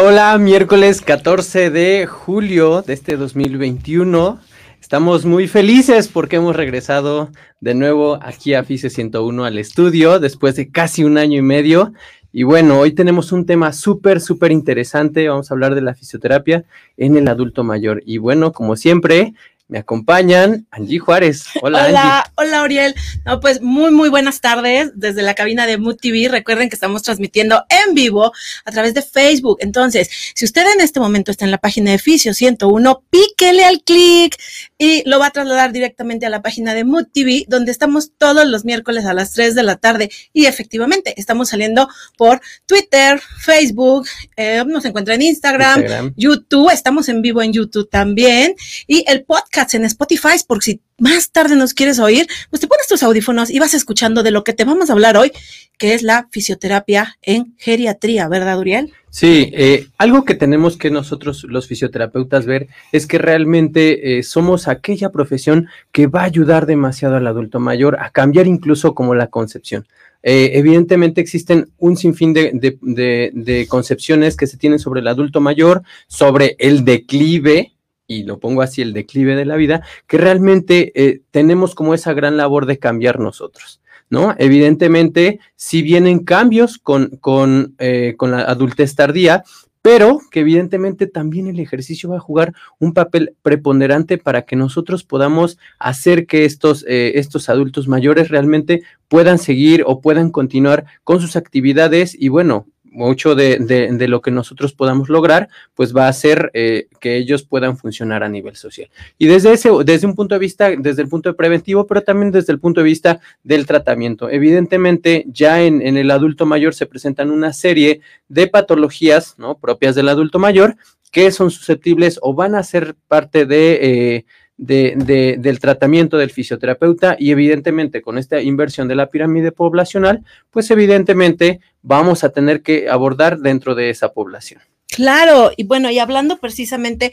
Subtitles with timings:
[0.00, 4.38] Hola, miércoles 14 de julio de este 2021.
[4.80, 10.54] Estamos muy felices porque hemos regresado de nuevo aquí a FICE 101 al estudio después
[10.54, 11.94] de casi un año y medio.
[12.30, 15.28] Y bueno, hoy tenemos un tema súper, súper interesante.
[15.28, 16.64] Vamos a hablar de la fisioterapia
[16.96, 18.00] en el adulto mayor.
[18.06, 19.34] Y bueno, como siempre,
[19.68, 21.44] me acompañan Angie Juárez.
[21.60, 22.94] Hola, hola, hola, Oriel.
[23.26, 26.28] No, pues muy, muy buenas tardes desde la cabina de Mood TV.
[26.28, 28.32] Recuerden que estamos transmitiendo en vivo
[28.64, 29.58] a través de Facebook.
[29.60, 33.82] Entonces, si usted en este momento está en la página de Fisio 101, píquele al
[33.82, 34.36] clic
[34.78, 38.46] y lo va a trasladar directamente a la página de Mood TV, donde estamos todos
[38.46, 40.10] los miércoles a las 3 de la tarde.
[40.32, 47.08] Y efectivamente, estamos saliendo por Twitter, Facebook, eh, nos encuentra en Instagram, Instagram, YouTube, estamos
[47.10, 48.54] en vivo en YouTube también.
[48.86, 52.86] Y el podcast en Spotify, porque si más tarde nos quieres oír, pues te pones
[52.86, 55.32] tus audífonos y vas escuchando de lo que te vamos a hablar hoy,
[55.78, 58.92] que es la fisioterapia en geriatría, ¿verdad, Uriel?
[59.10, 64.68] Sí, eh, algo que tenemos que nosotros los fisioterapeutas ver es que realmente eh, somos
[64.68, 69.28] aquella profesión que va a ayudar demasiado al adulto mayor a cambiar incluso como la
[69.28, 69.86] concepción.
[70.22, 75.40] Eh, evidentemente existen un sinfín de, de, de, concepciones que se tienen sobre el adulto
[75.40, 77.72] mayor, sobre el declive
[78.08, 82.14] y lo pongo así, el declive de la vida, que realmente eh, tenemos como esa
[82.14, 83.80] gran labor de cambiar nosotros.
[84.10, 84.34] ¿No?
[84.38, 89.44] Evidentemente, si vienen cambios con, con, eh, con la adultez tardía,
[89.82, 95.04] pero que evidentemente también el ejercicio va a jugar un papel preponderante para que nosotros
[95.04, 101.20] podamos hacer que estos, eh, estos adultos mayores realmente puedan seguir o puedan continuar con
[101.20, 106.12] sus actividades y bueno, mucho de, de, lo que nosotros podamos lograr, pues va a
[106.12, 108.88] ser eh, que ellos puedan funcionar a nivel social.
[109.18, 112.30] Y desde ese, desde un punto de vista, desde el punto de preventivo, pero también
[112.30, 114.30] desde el punto de vista del tratamiento.
[114.30, 119.58] Evidentemente, ya en, en el adulto mayor se presentan una serie de patologías, ¿no?
[119.58, 120.76] Propias del adulto mayor,
[121.10, 123.78] que son susceptibles o van a ser parte de...
[124.16, 124.24] Eh,
[124.58, 130.70] de, del tratamiento del fisioterapeuta y evidentemente con esta inversión de la pirámide poblacional, pues
[130.70, 134.60] evidentemente vamos a tener que abordar dentro de esa población.
[134.88, 137.12] Claro, y bueno, y hablando precisamente,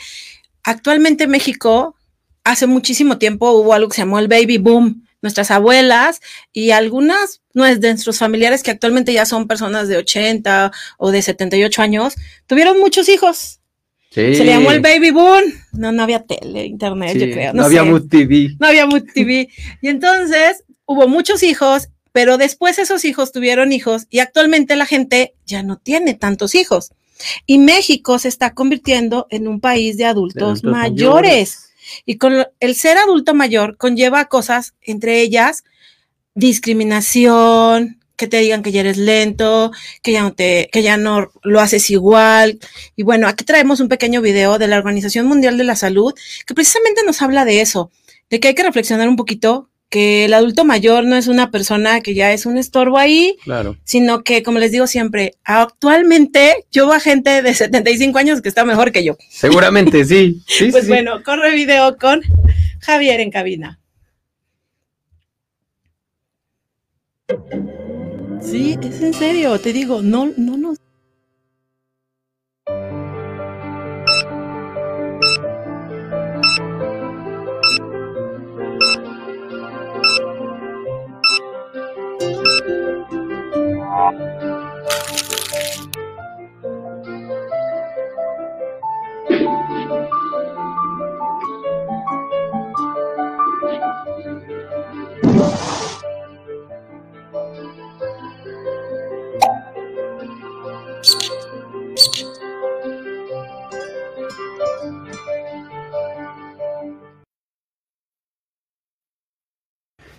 [0.64, 1.96] actualmente México,
[2.44, 5.04] hace muchísimo tiempo hubo algo que se llamó el baby boom.
[5.22, 6.22] Nuestras abuelas
[6.54, 11.82] y algunas de nuestros familiares que actualmente ya son personas de 80 o de 78
[11.82, 13.60] años, tuvieron muchos hijos
[14.16, 15.44] se le llamó el Baby Boom.
[15.74, 17.54] No, no había tele, internet, yo creo.
[17.54, 18.56] No, había Mood TV.
[18.60, 19.50] No había Mood TV.
[19.82, 25.34] y entonces hubo muchos hijos, pero después esos hijos tuvieron hijos y actualmente la gente
[25.46, 26.92] ya no tiene tantos hijos.
[27.46, 31.70] Y México se está convirtiendo en un país de adultos, mayores.
[32.06, 35.64] Y con el ser adulto mayor conlleva cosas, entre ellas
[36.36, 39.72] discriminación, que te digan que ya eres lento,
[40.02, 42.60] que ya no te, que ya no lo haces igual.
[42.96, 46.14] Y bueno, aquí traemos un pequeño video de la Organización Mundial de la Salud
[46.46, 47.92] que precisamente nos habla de eso,
[48.30, 52.02] de que hay que reflexionar un poquito que el adulto mayor no es una persona
[52.02, 53.78] que ya es un estorbo ahí, claro.
[53.84, 58.50] sino que, como les digo siempre, actualmente yo veo a gente de 75 años que
[58.50, 59.16] está mejor que yo.
[59.30, 60.42] Seguramente, sí.
[60.48, 62.22] sí pues bueno, corre video con
[62.82, 63.80] Javier en cabina.
[68.42, 70.78] Sí, es en serio, te digo, no, no nos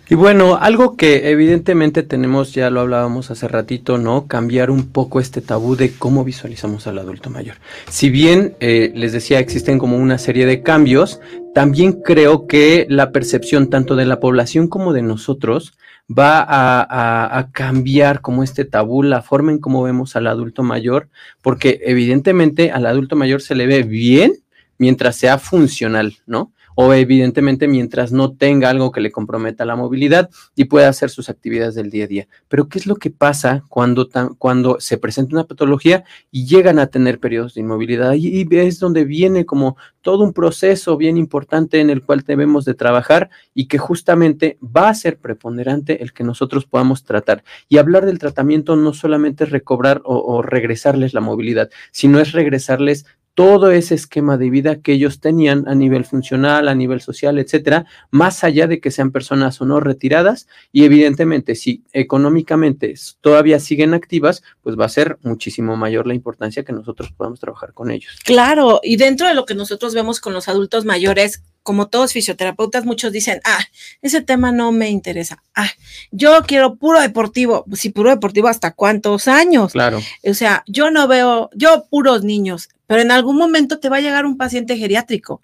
[0.09, 4.27] Y bueno, algo que evidentemente tenemos, ya lo hablábamos hace ratito, ¿no?
[4.27, 7.57] Cambiar un poco este tabú de cómo visualizamos al adulto mayor.
[7.89, 11.19] Si bien, eh, les decía, existen como una serie de cambios,
[11.53, 15.77] también creo que la percepción tanto de la población como de nosotros
[16.09, 21.09] va a, a cambiar como este tabú, la forma en cómo vemos al adulto mayor,
[21.41, 24.35] porque evidentemente al adulto mayor se le ve bien
[24.77, 26.53] mientras sea funcional, ¿no?
[26.79, 31.27] O evidentemente mientras no tenga algo que le comprometa la movilidad y pueda hacer sus
[31.27, 32.27] actividades del día a día.
[32.49, 34.07] Pero ¿qué es lo que pasa cuando,
[34.37, 38.13] cuando se presenta una patología y llegan a tener periodos de inmovilidad?
[38.13, 42.75] Y, es donde viene como todo un proceso bien importante en el cual debemos de
[42.75, 47.43] trabajar y que justamente va a ser preponderante el que nosotros podamos tratar.
[47.69, 52.33] Y hablar del tratamiento no solamente es recobrar o, o regresarles la movilidad, sino es
[52.33, 53.07] regresarles
[53.37, 57.85] todo ese esquema de vida que ellos tenían a nivel funcional, a nivel social, etcétera,
[58.09, 60.47] más allá de que sean personas o no retiradas.
[60.71, 66.63] Y evidentemente, si económicamente todavía siguen activas, pues va a ser muchísimo mayor la importancia
[66.63, 68.17] que nosotros podamos trabajar con ellos.
[68.25, 72.85] Claro, y dentro de lo que nosotros vemos con los adultos mayores, como todos fisioterapeutas,
[72.85, 73.63] muchos dicen, ah,
[74.01, 75.43] ese tema no me interesa.
[75.53, 75.69] Ah,
[76.09, 77.65] yo quiero puro deportivo.
[77.73, 79.73] Si sí, puro deportivo, ¿hasta cuántos años?
[79.73, 80.01] Claro.
[80.23, 84.01] O sea, yo no veo, yo puros niños, pero en algún momento te va a
[84.01, 85.41] llegar un paciente geriátrico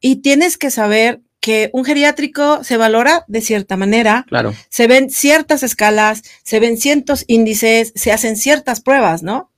[0.00, 4.24] y tienes que saber que un geriátrico se valora de cierta manera.
[4.28, 4.54] Claro.
[4.68, 9.50] Se ven ciertas escalas, se ven ciertos índices, se hacen ciertas pruebas, ¿no?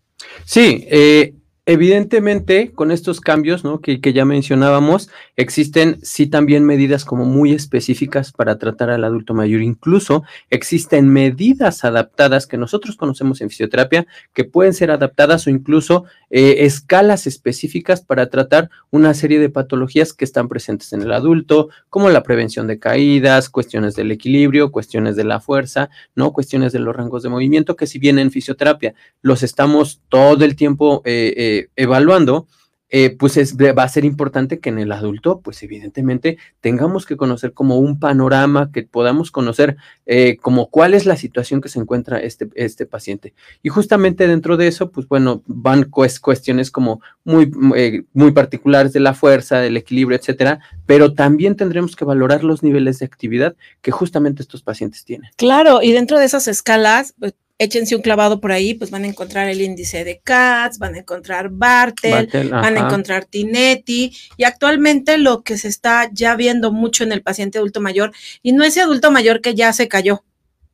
[0.44, 1.34] Sí, eh,
[1.66, 8.58] Evidentemente, con estos cambios que, ya mencionábamos, existen sí también medidas como muy específicas para
[8.58, 9.62] tratar al adulto mayor.
[9.62, 16.04] Incluso existen medidas adaptadas que nosotros conocemos en fisioterapia que pueden ser adaptadas o incluso
[16.30, 21.68] eh, escalas específicas para tratar una serie de patologías que están presentes en el adulto,
[21.88, 26.32] como la prevención de caídas, cuestiones del equilibrio, cuestiones de la fuerza, ¿no?
[26.32, 30.56] Cuestiones de los rangos de movimiento, que si bien en fisioterapia los estamos todo el
[30.56, 32.46] tiempo eh, eh, evaluando,
[32.92, 37.16] eh, pues es, va a ser importante que en el adulto, pues evidentemente tengamos que
[37.16, 39.76] conocer como un panorama, que podamos conocer
[40.06, 43.32] eh, como cuál es la situación que se encuentra este, este paciente.
[43.62, 49.00] Y justamente dentro de eso, pues bueno, van cuestiones como muy, eh, muy particulares de
[49.00, 53.92] la fuerza, del equilibrio, etcétera, pero también tendremos que valorar los niveles de actividad que
[53.92, 55.30] justamente estos pacientes tienen.
[55.36, 57.14] Claro, y dentro de esas escalas,
[57.60, 60.98] échense un clavado por ahí, pues van a encontrar el índice de CATS, van a
[60.98, 66.72] encontrar Bartel, Bartel van a encontrar Tinetti, y actualmente lo que se está ya viendo
[66.72, 68.12] mucho en el paciente adulto mayor,
[68.42, 70.24] y no ese adulto mayor que ya se cayó,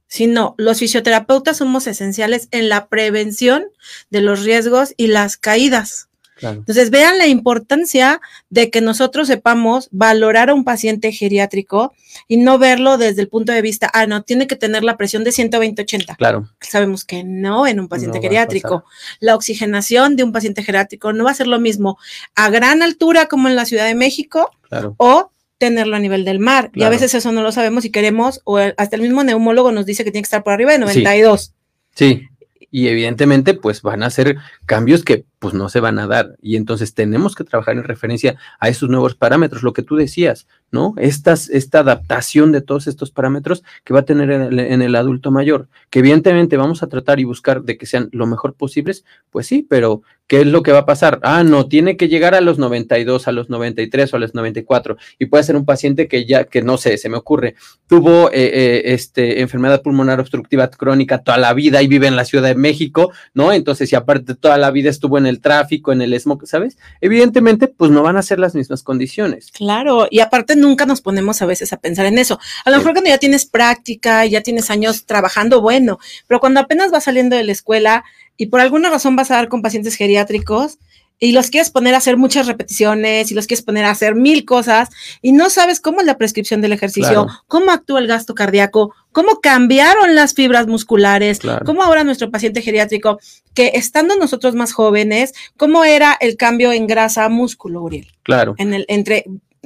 [0.07, 3.65] sino los fisioterapeutas somos esenciales en la prevención
[4.11, 6.06] de los riesgos y las caídas.
[6.43, 11.95] Entonces, vean la importancia de que nosotros sepamos valorar a un paciente geriátrico
[12.29, 15.25] y no verlo desde el punto de vista, ah, no, tiene que tener la presión
[15.25, 16.17] de 120-80.
[16.17, 16.49] Claro.
[16.61, 18.85] Sabemos que no en un paciente geriátrico.
[19.21, 21.99] La oxigenación de un paciente geriátrico no va a ser lo mismo
[22.35, 24.51] a gran altura como en la Ciudad de México
[24.99, 26.71] o tenerlo a nivel del mar.
[26.71, 26.85] Claro.
[26.85, 29.87] Y a veces eso no lo sabemos y queremos, o hasta el mismo neumólogo nos
[29.87, 31.55] dice que tiene que estar por arriba de 92.
[31.95, 32.15] Sí.
[32.15, 32.29] sí.
[32.71, 34.37] Y evidentemente, pues van a ser
[34.67, 36.35] cambios que pues no se van a dar.
[36.43, 40.49] Y entonces tenemos que trabajar en referencia a esos nuevos parámetros, lo que tú decías,
[40.73, 40.93] ¿no?
[40.97, 44.97] Estas, esta adaptación de todos estos parámetros que va a tener en el, en el,
[44.97, 49.05] adulto mayor, que evidentemente vamos a tratar y buscar de que sean lo mejor posibles,
[49.31, 51.21] pues sí, pero ¿qué es lo que va a pasar?
[51.23, 54.97] Ah, no, tiene que llegar a los 92, a los 93 o a los 94,
[55.19, 57.55] y puede ser un paciente que ya, que no sé, se me ocurre,
[57.87, 62.25] tuvo eh, eh, este, enfermedad pulmonar obstructiva crónica toda la vida y vive en la
[62.25, 63.53] Ciudad de México, ¿no?
[63.53, 66.79] Entonces, si aparte toda la vida estuvo en el tráfico, en el smog, ¿sabes?
[67.01, 69.51] Evidentemente, pues no van a ser las mismas condiciones.
[69.53, 72.39] Claro, y aparte nunca nos ponemos a veces a pensar en eso.
[72.65, 76.91] A lo mejor cuando ya tienes práctica, ya tienes años trabajando, bueno, pero cuando apenas
[76.91, 78.05] vas saliendo de la escuela
[78.37, 80.79] y por alguna razón vas a dar con pacientes geriátricos,
[81.19, 84.45] y los quieres poner a hacer muchas repeticiones y los quieres poner a hacer mil
[84.45, 84.91] cosas
[85.23, 87.43] y no sabes cómo es la prescripción del ejercicio, claro.
[87.49, 91.65] cómo actúa el gasto cardíaco, cómo cambiaron las fibras musculares, claro.
[91.65, 93.19] cómo ahora nuestro paciente geriátrico,
[93.55, 98.13] que estando nosotros más jóvenes, cómo era el cambio en grasa músculo, Uriel.
[98.23, 98.55] Claro.
[98.59, 99.25] En el, entre,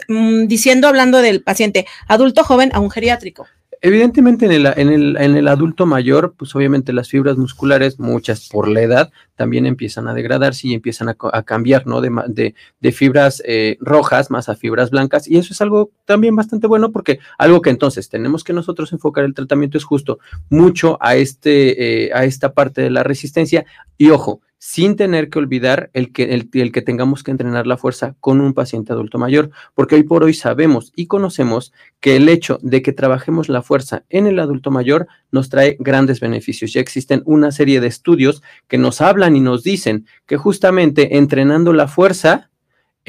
[0.08, 3.46] mmm, diciendo, hablando del paciente adulto joven a un geriátrico
[3.82, 8.48] evidentemente en el, en, el, en el adulto mayor, pues obviamente las fibras musculares, muchas
[8.48, 12.00] por la edad, también empiezan a degradarse y empiezan a, cambiar, ¿no?
[12.00, 15.26] De, de, de fibras eh, rojas más a fibras blancas.
[15.26, 19.24] Y eso es algo también bastante bueno porque algo que entonces tenemos que nosotros enfocar
[19.24, 20.18] el tratamiento es justo
[20.50, 23.64] mucho a, este, eh, a esta parte de la resistencia.
[23.96, 28.14] Y ojo, sin tener que olvidar el que, el, que tengamos que entrenar la fuerza
[28.20, 32.58] con un paciente adulto mayor, porque hoy por hoy sabemos y conocemos que el hecho
[32.60, 36.74] de que trabajemos la fuerza en el adulto mayor nos trae grandes beneficios.
[36.74, 41.72] Ya existen una serie de estudios que nos hablan y nos dicen que justamente entrenando
[41.72, 42.49] la fuerza,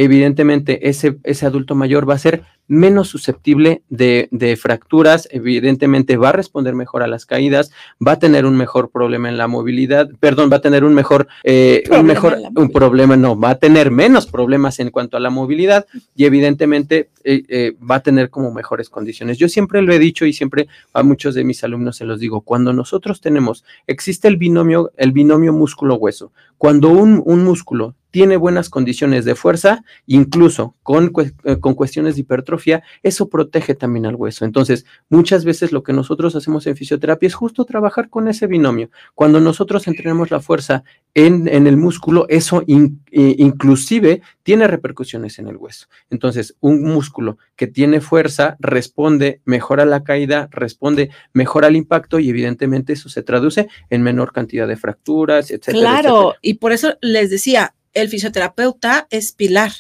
[0.03, 6.29] evidentemente ese, ese adulto mayor va a ser menos susceptible de, de, fracturas, evidentemente va
[6.29, 7.71] a responder mejor a las caídas,
[8.05, 11.27] va a tener un mejor problema en la movilidad, perdón, va a tener un mejor,
[11.43, 15.29] eh, un mejor, un problema, no, va a tener menos problemas en cuanto a la
[15.29, 19.37] movilidad y evidentemente eh, eh, va a tener como mejores condiciones.
[19.37, 22.41] Yo siempre lo he dicho y siempre a muchos de mis alumnos se los digo,
[22.41, 28.69] cuando nosotros tenemos, existe el binomio, el binomio músculo-hueso, cuando un, un músculo tiene buenas
[28.69, 31.11] condiciones de fuerza, incluso con,
[31.45, 34.45] eh, con, cuestiones de hipertrofia, eso protege también al hueso.
[34.45, 38.89] Entonces, muchas veces lo que nosotros hacemos en fisioterapia es justo trabajar con ese binomio.
[39.15, 45.57] Cuando nosotros entrenamos la fuerza en, en el músculo, eso inclusive tiene repercusiones en el
[45.57, 45.87] hueso.
[46.09, 52.19] Entonces, un músculo que tiene fuerza responde mejor a la caída, responde mejor al impacto
[52.19, 55.79] y evidentemente eso se traduce en menor cantidad de fracturas, etcétera.
[55.79, 59.71] Claro, y por eso les decía, el fisioterapeuta es pilar.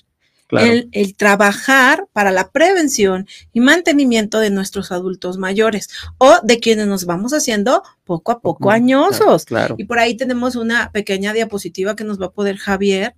[0.51, 5.87] El, trabajar para la prevención y mantenimiento de nuestros adultos mayores
[6.17, 9.45] o de quienes nos vamos haciendo poco a poco añosos.
[9.77, 13.15] Y por ahí tenemos una pequeña diapositiva que nos va a poder Javier,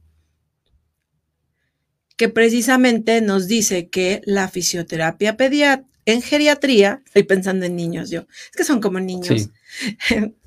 [2.17, 8.21] que precisamente nos dice que la fisioterapia pediátrica en geriatría, estoy pensando en niños yo,
[8.21, 9.49] es que son como niños.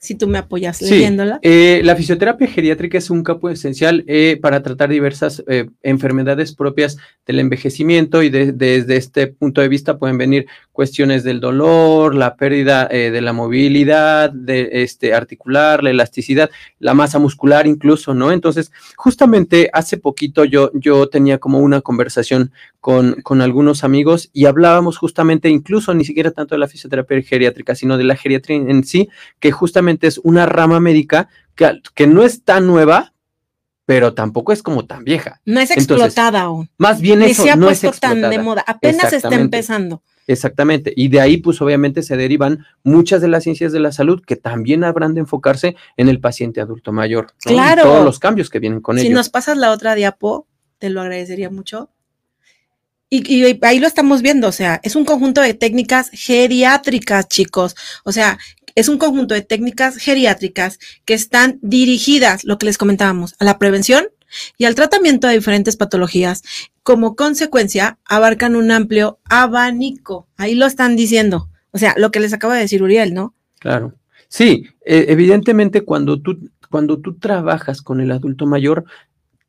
[0.00, 1.40] si tú me apoyas leyéndola.
[1.42, 6.96] Eh, la fisioterapia geriátrica es un campo esencial eh, para tratar diversas eh, enfermedades propias
[7.26, 12.86] del envejecimiento y desde este punto de vista pueden venir cuestiones del dolor, la pérdida
[12.86, 18.32] de la movilidad, de este articular, la elasticidad, la masa muscular incluso, ¿no?
[18.32, 24.46] Entonces, justamente hace poquito yo, yo tenía como una conversación con, con algunos amigos y
[24.46, 28.84] hablábamos justamente incluso ni siquiera tanto de la fisioterapia geriátrica, sino de la geriatría en
[28.84, 29.08] sí,
[29.38, 33.12] que justamente es una rama médica que, que no es tan nueva,
[33.84, 35.40] pero tampoco es como tan vieja.
[35.44, 36.70] No es explotada aún.
[36.78, 40.02] Más bien eso no es tan de moda, apenas está empezando.
[40.26, 44.22] Exactamente, y de ahí pues obviamente se derivan muchas de las ciencias de la salud
[44.24, 47.32] que también habrán de enfocarse en el paciente adulto mayor.
[47.40, 47.82] Claro.
[47.82, 49.08] todos los cambios que vienen con ello.
[49.08, 50.46] Si nos pasas la otra diapo,
[50.78, 51.90] te lo agradecería mucho.
[53.12, 57.74] Y, ahí lo estamos viendo, o sea, es un conjunto de técnicas geriátricas, chicos.
[58.04, 58.38] O sea,
[58.76, 63.58] es un conjunto de técnicas geriátricas que están dirigidas, lo que les comentábamos, a la
[63.58, 64.06] prevención
[64.58, 66.42] y al tratamiento de diferentes patologías.
[66.84, 70.28] Como consecuencia, abarcan un amplio abanico.
[70.36, 71.48] Ahí lo están diciendo.
[71.72, 73.34] O sea, lo que les acaba de decir Uriel, ¿no?
[73.58, 73.94] Claro.
[74.28, 78.84] Sí, e, evidentemente cuando tú, cuando tú trabajas con el adulto mayor,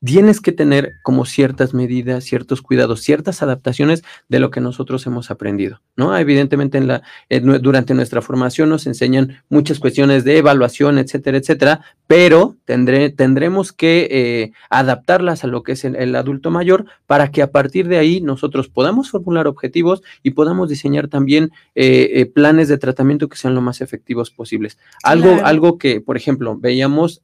[0.03, 5.29] tienes que tener como ciertas medidas, ciertos cuidados, ciertas adaptaciones de lo que nosotros hemos
[5.29, 6.17] aprendido, ¿no?
[6.17, 12.55] Evidentemente en la, durante nuestra formación nos enseñan muchas cuestiones de evaluación, etcétera, etcétera, pero
[12.65, 17.51] tendré, tendremos que eh, adaptarlas a lo que es el, adulto mayor para que a
[17.51, 22.77] partir de ahí nosotros podamos formular objetivos y podamos diseñar también eh, eh, planes de
[22.77, 24.77] tratamiento que sean lo más efectivos posibles.
[25.03, 27.21] Algo, algo que, por ejemplo, veíamos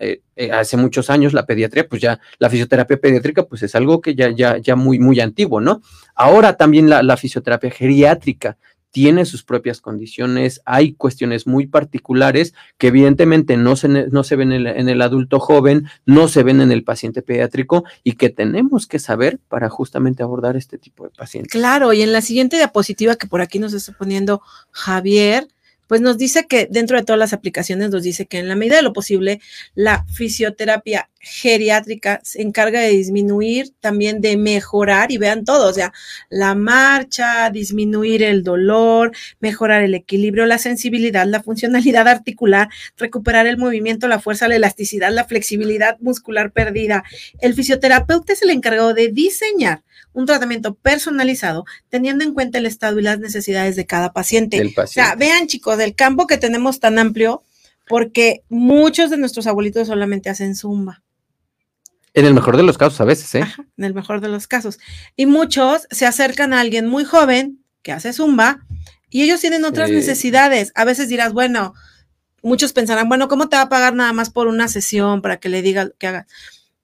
[0.53, 4.15] hace muchos años la pediatría, pues ya la fisioterapia fisioterapia pediátrica, pues es algo que
[4.15, 5.81] ya, ya, ya muy, muy antiguo, ¿no?
[6.15, 8.57] Ahora también la, fisioterapia geriátrica
[8.91, 14.51] tiene sus propias condiciones, hay cuestiones muy particulares que evidentemente no se, no se ven
[14.51, 18.29] en el, en el, adulto joven, no se ven en el paciente pediátrico y que
[18.29, 21.51] tenemos que saber para justamente abordar este tipo de pacientes.
[21.51, 24.41] Claro, y en la siguiente diapositiva que por aquí nos está poniendo
[24.71, 25.47] Javier,
[25.87, 28.75] pues nos dice que dentro de todas las aplicaciones nos dice que en la medida
[28.77, 29.41] de lo posible
[29.73, 35.93] la fisioterapia geriátrica se encarga de disminuir, también de mejorar y vean todo, o sea,
[36.29, 43.57] la marcha, disminuir el dolor, mejorar el equilibrio, la sensibilidad, la funcionalidad articular, recuperar el
[43.57, 47.03] movimiento, la fuerza, la elasticidad, la flexibilidad muscular perdida.
[47.39, 49.83] El fisioterapeuta es el encargado de diseñar
[50.13, 54.73] un tratamiento personalizado teniendo en cuenta el estado y las necesidades de cada paciente.
[54.75, 57.43] O sea, vean chicos, el campo que tenemos tan amplio,
[57.87, 61.03] porque muchos de nuestros abuelitos solamente hacen zumba.
[62.13, 63.45] En el mejor de los casos, a veces, ¿eh?
[63.77, 64.79] en el mejor de los casos.
[65.15, 68.65] Y muchos se acercan a alguien muy joven que hace zumba
[69.09, 70.71] y ellos tienen otras necesidades.
[70.75, 71.73] A veces dirás, bueno,
[72.41, 75.49] muchos pensarán, bueno, ¿cómo te va a pagar nada más por una sesión para que
[75.49, 76.27] le diga que haga?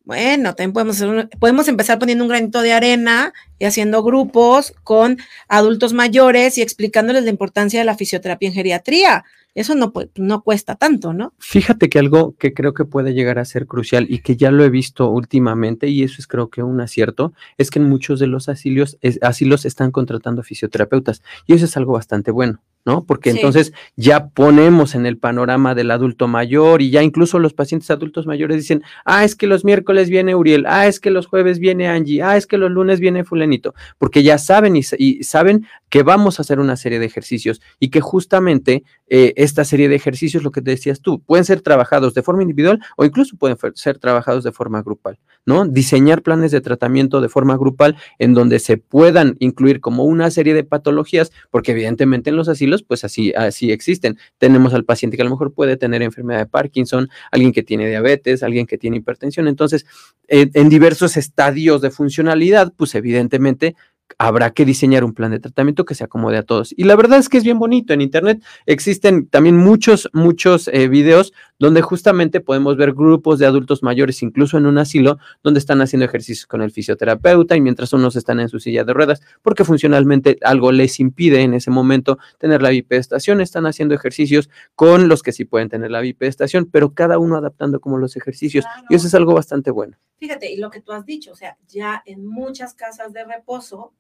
[0.06, 5.94] Bueno, también podemos, podemos empezar poniendo un granito de arena y haciendo grupos con adultos
[5.94, 9.24] mayores y explicándoles la importancia de la fisioterapia en geriatría.
[9.55, 11.33] Eso no, no cuesta tanto, ¿no?
[11.38, 14.63] Fíjate que algo que creo que puede llegar a ser crucial y que ya lo
[14.63, 18.27] he visto últimamente, y eso es creo que un acierto, es que en muchos de
[18.27, 21.22] los asilos, asilos están contratando fisioterapeutas.
[21.45, 22.62] Y eso es algo bastante bueno.
[22.86, 23.05] ¿no?
[23.05, 27.89] Porque entonces ya ponemos en el panorama del adulto mayor y ya incluso los pacientes
[27.91, 31.60] adultos mayores dicen, ah, es que los miércoles viene Uriel, ah, es que los jueves
[31.60, 34.83] viene Angie, ah, es que los lunes viene fulanito, porque ya saben y,
[35.24, 39.89] saben que vamos a hacer una serie de ejercicios y que justamente eh, esta serie
[39.89, 43.38] de ejercicios, lo que te decías tú, pueden ser trabajados de forma individual o incluso
[43.38, 45.65] pueden ser trabajados de forma grupal, ¿no?
[45.65, 50.53] Diseñar planes de tratamiento de forma grupal en donde se puedan incluir como una serie
[50.53, 54.17] de patologías, porque evidentemente en los asilos pues así, así existen.
[54.38, 57.88] Tenemos al paciente que a lo mejor puede tener enfermedad de Parkinson, alguien que tiene
[57.88, 59.47] diabetes, alguien que tiene hipertensión.
[59.47, 59.85] Entonces,
[60.27, 63.75] en diversos estadios de funcionalidad, pues evidentemente
[64.17, 66.74] habrá que diseñar un plan de tratamiento que se acomode a todos.
[66.77, 67.93] Y la verdad es que es bien bonito.
[67.93, 71.33] En Internet existen también muchos, muchos eh, videos
[71.63, 76.03] donde justamente podemos ver grupos de adultos mayores, incluso en un asilo, donde están haciendo
[76.03, 80.38] ejercicios con el fisioterapeuta y mientras unos están en su silla de ruedas, porque funcionalmente
[80.41, 85.32] algo les impide en ese momento tener la bipedestación, están haciendo ejercicios con los que
[85.32, 88.65] sí pueden tener la bipedestación, pero cada uno adaptando como los ejercicios.
[88.89, 89.98] Y eso es algo bastante bueno.
[90.17, 93.93] Fíjate, y lo que tú has dicho, o sea, ya en muchas casas de reposo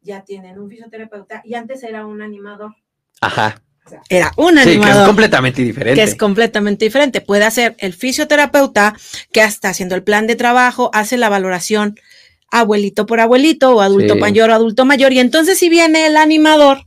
[0.00, 2.74] ya tienen un fisioterapeuta y antes era un animador.
[3.20, 3.62] Ajá.
[4.08, 4.94] Era un animador.
[4.94, 6.00] que es completamente diferente.
[6.00, 7.20] Que es completamente diferente.
[7.20, 8.94] Puede hacer el fisioterapeuta
[9.32, 11.98] que está haciendo el plan de trabajo, hace la valoración
[12.50, 15.12] abuelito por abuelito o adulto mayor o adulto mayor.
[15.12, 16.86] Y entonces si viene el animador,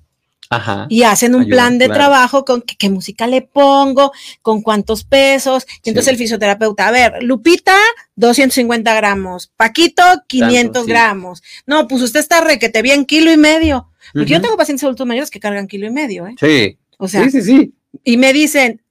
[0.90, 4.12] y hacen un plan de trabajo con qué, música le pongo,
[4.42, 5.66] con cuántos pesos.
[5.84, 7.76] Y entonces el fisioterapeuta, a ver, Lupita,
[8.16, 11.44] 250 gramos, Paquito, 500 gramos.
[11.66, 13.90] No, pues usted está requete bien kilo y medio.
[14.14, 16.36] Porque yo tengo pacientes adultos mayores que cargan kilo y medio, ¿eh?
[16.40, 16.78] Sí.
[16.98, 17.74] O sea, sí, sí, sí.
[18.04, 18.82] Y me dicen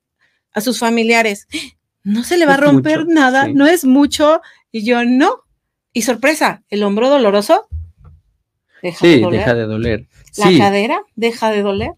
[0.53, 1.49] a sus familiares,
[2.03, 4.41] no se le va a romper nada, no es mucho.
[4.71, 5.43] Y yo, no.
[5.93, 7.69] Y sorpresa, el hombro doloroso
[8.93, 10.07] sí, deja de doler.
[10.37, 11.93] ¿La cadera deja de doler?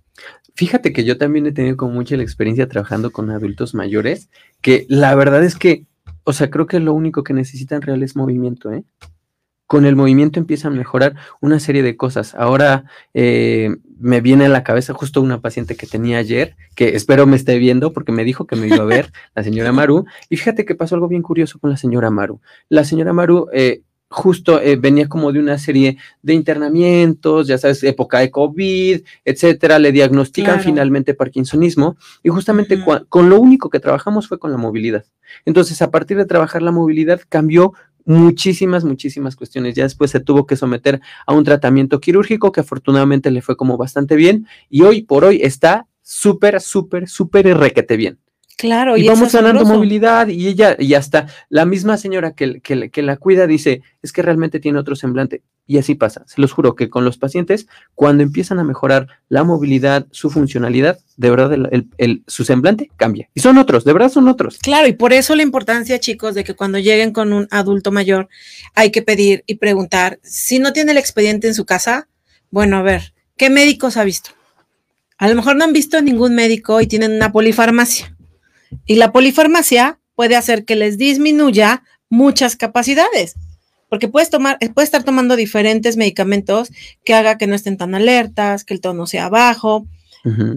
[0.55, 4.31] Fíjate que yo también he tenido como mucha la experiencia trabajando con adultos mayores,
[4.63, 5.85] que la verdad es que,
[6.25, 8.85] o sea, creo que lo único que necesitan real es movimiento, ¿eh?
[9.67, 12.35] Con el movimiento empiezan a mejorar una serie de cosas.
[12.35, 17.27] Ahora eh, me viene a la cabeza justo una paciente que tenía ayer, que espero
[17.27, 20.05] me esté viendo porque me dijo que me iba a ver, la señora Maru.
[20.29, 22.41] Y fíjate que pasó algo bien curioso con la señora Maru.
[22.69, 27.83] La señora Maru eh, justo eh, venía como de una serie de internamientos, ya sabes,
[27.83, 34.29] época de COVID, etcétera, le diagnostican finalmente Parkinsonismo y justamente con lo único que trabajamos
[34.29, 35.05] fue con la movilidad.
[35.45, 37.73] Entonces, a partir de trabajar la movilidad, cambió
[38.07, 39.75] muchísimas, muchísimas cuestiones.
[39.75, 43.77] Ya después se tuvo que someter a un tratamiento quirúrgico que afortunadamente le fue como
[43.77, 48.19] bastante bien y hoy por hoy está súper, súper, súper requete bien.
[48.57, 53.03] Claro, y, vamos ganando movilidad y ella, y hasta la misma señora que, que, que,
[53.03, 55.43] la cuida dice, es que realmente tiene otro semblante.
[55.67, 56.23] Y así pasa.
[56.27, 60.99] Se los juro que con los pacientes, cuando empiezan a mejorar la movilidad, su funcionalidad,
[61.19, 63.29] de verdad el, el, su semblante cambia.
[63.35, 64.59] Y son otros, de verdad son otros.
[64.63, 68.29] Claro, y por eso la importancia, chicos, de que cuando lleguen con un adulto mayor,
[68.75, 72.09] hay que pedir y preguntar, si no tiene el expediente en su casa,
[72.51, 74.31] bueno, a ver, ¿qué médicos ha visto?
[75.19, 78.16] A lo mejor no han visto ningún médico y tienen una polifarmacia
[78.87, 83.35] y la polifarmacia puede hacer que les disminuya muchas capacidades,
[83.89, 86.71] porque puedes tomar, puedes estar tomando diferentes medicamentos
[87.05, 89.87] que haga que no estén tan alertas, que el tono sea bajo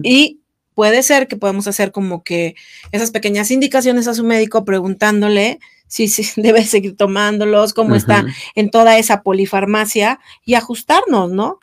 [0.02, 0.40] y
[0.74, 2.56] puede ser que podamos hacer como que
[2.90, 8.70] esas pequeñas indicaciones a su médico preguntándole si, si debe seguir tomándolos, cómo está en
[8.70, 11.60] toda esa polifarmacia y ajustarnos, ¿no?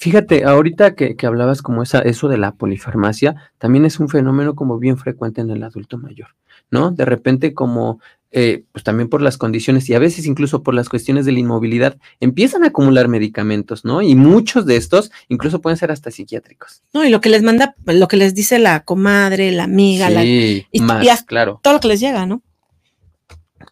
[0.00, 4.54] Fíjate, ahorita que, que, hablabas como esa, eso de la polifarmacia, también es un fenómeno
[4.54, 6.36] como bien frecuente en el adulto mayor,
[6.70, 6.92] ¿no?
[6.92, 7.98] De repente como,
[8.30, 11.40] eh, pues también por las condiciones y a veces incluso por las cuestiones de la
[11.40, 14.00] inmovilidad, empiezan a acumular medicamentos, ¿no?
[14.00, 16.84] Y muchos de estos incluso pueden ser hasta psiquiátricos.
[16.94, 20.24] No, y lo que les manda, lo que les dice la comadre, la amiga, la,
[20.24, 21.58] y, más, claro.
[21.60, 22.40] Todo lo que les llega, ¿no?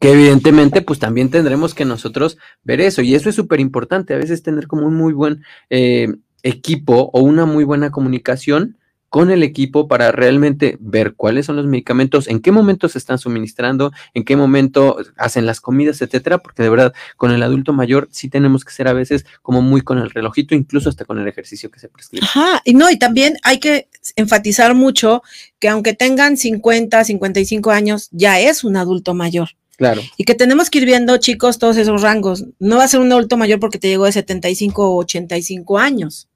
[0.00, 4.18] Que evidentemente pues también tendremos que nosotros ver eso y eso es súper importante, a
[4.18, 6.08] veces tener como un muy buen eh,
[6.42, 8.76] equipo o una muy buena comunicación
[9.08, 13.18] con el equipo para realmente ver cuáles son los medicamentos, en qué momento se están
[13.18, 18.08] suministrando, en qué momento hacen las comidas, etcétera, porque de verdad con el adulto mayor
[18.10, 21.28] sí tenemos que ser a veces como muy con el relojito, incluso hasta con el
[21.28, 22.26] ejercicio que se prescribe.
[22.26, 25.22] Ajá, y no, y también hay que enfatizar mucho
[25.60, 29.50] que aunque tengan 50, 55 años, ya es un adulto mayor.
[29.76, 30.02] Claro.
[30.16, 32.44] Y que tenemos que ir viendo, chicos, todos esos rangos.
[32.58, 36.28] No va a ser un adulto mayor porque te llegó de 75 o 85 años.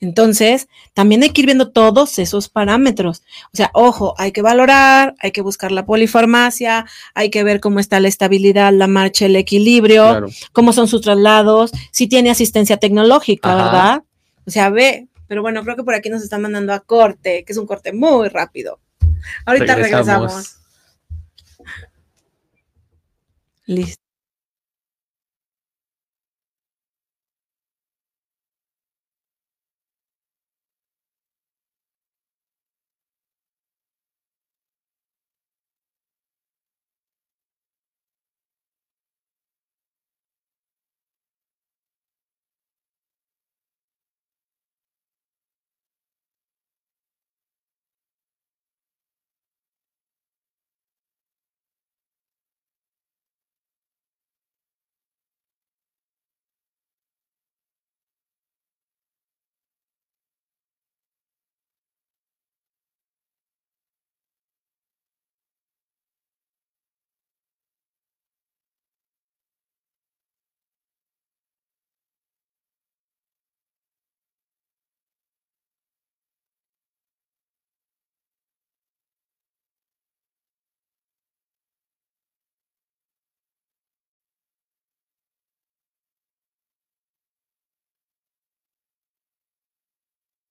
[0.00, 3.22] Entonces, también hay que ir viendo todos esos parámetros.
[3.52, 7.80] O sea, ojo, hay que valorar, hay que buscar la polifarmacia, hay que ver cómo
[7.80, 13.54] está la estabilidad, la marcha, el equilibrio, cómo son sus traslados, si tiene asistencia tecnológica,
[13.54, 14.02] ¿verdad?
[14.46, 17.52] O sea, ve, pero bueno, creo que por aquí nos están mandando a corte, que
[17.52, 18.80] es un corte muy rápido.
[19.46, 20.58] Ahorita regresamos.
[23.66, 24.03] Listo.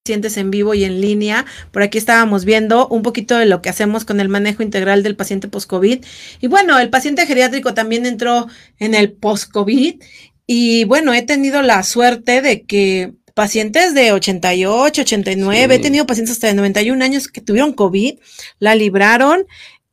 [0.04, 1.46] Pacientes en vivo y en línea.
[1.72, 5.16] Por aquí estábamos viendo un poquito de lo que hacemos con el manejo integral del
[5.16, 6.04] paciente post-COVID.
[6.42, 8.48] Y bueno, el paciente geriátrico también entró
[8.80, 10.02] en el post-COVID.
[10.46, 16.34] Y bueno, he tenido la suerte de que pacientes de 88, 89, he tenido pacientes
[16.34, 18.16] hasta de 91 años que tuvieron COVID,
[18.60, 19.46] la libraron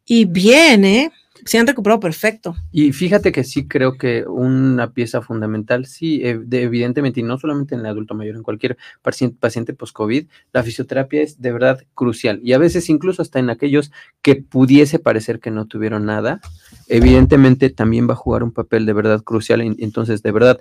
[0.04, 1.12] y bien, ¿eh?
[1.44, 2.56] Se han recuperado perfecto.
[2.72, 7.80] Y fíjate que sí creo que una pieza fundamental, sí, evidentemente, y no solamente en
[7.80, 12.40] el adulto mayor, en cualquier paciente, paciente post-COVID, la fisioterapia es de verdad crucial.
[12.42, 13.90] Y a veces incluso hasta en aquellos
[14.22, 16.40] que pudiese parecer que no tuvieron nada,
[16.88, 19.60] evidentemente también va a jugar un papel de verdad crucial.
[19.60, 20.60] Entonces, de verdad,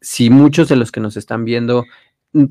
[0.00, 1.84] si muchos de los que nos están viendo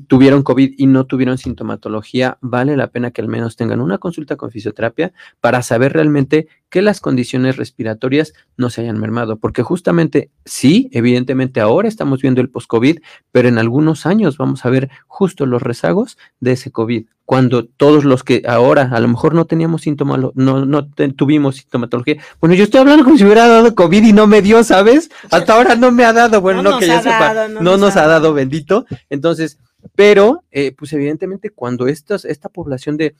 [0.08, 4.36] tuvieron COVID y no tuvieron sintomatología, vale la pena que al menos tengan una consulta
[4.36, 10.30] con fisioterapia para saber realmente que las condiciones respiratorias no se hayan mermado, porque justamente
[10.44, 13.00] sí, evidentemente ahora estamos viendo el post-COVID,
[13.32, 18.04] pero en algunos años vamos a ver justo los rezagos de ese COVID, cuando todos
[18.04, 22.16] los que ahora a lo mejor no teníamos síntomas, no, no tuvimos sintomatología.
[22.40, 25.10] Bueno, yo estoy hablando como si hubiera dado COVID y no me dio, ¿sabes?
[25.30, 28.32] Hasta ahora no me ha dado, bueno, no, que yo sepa, no, nos, ha dado,
[28.32, 28.84] bendito.
[29.10, 29.58] Entonces,
[29.94, 33.14] pero, eh, pues evidentemente cuando estas, esta población de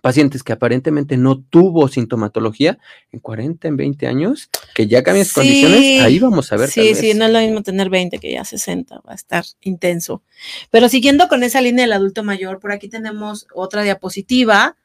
[0.00, 2.78] pacientes que aparentemente no tuvo sintomatología
[3.12, 6.70] en 40, en 20 años, que ya cambian condiciones, ahí vamos a ver.
[6.70, 10.22] Sí, sí, no es lo mismo tener 20 que ya 60, va a estar intenso.
[10.70, 14.76] Pero siguiendo con esa línea del adulto mayor, por aquí tenemos otra diapositiva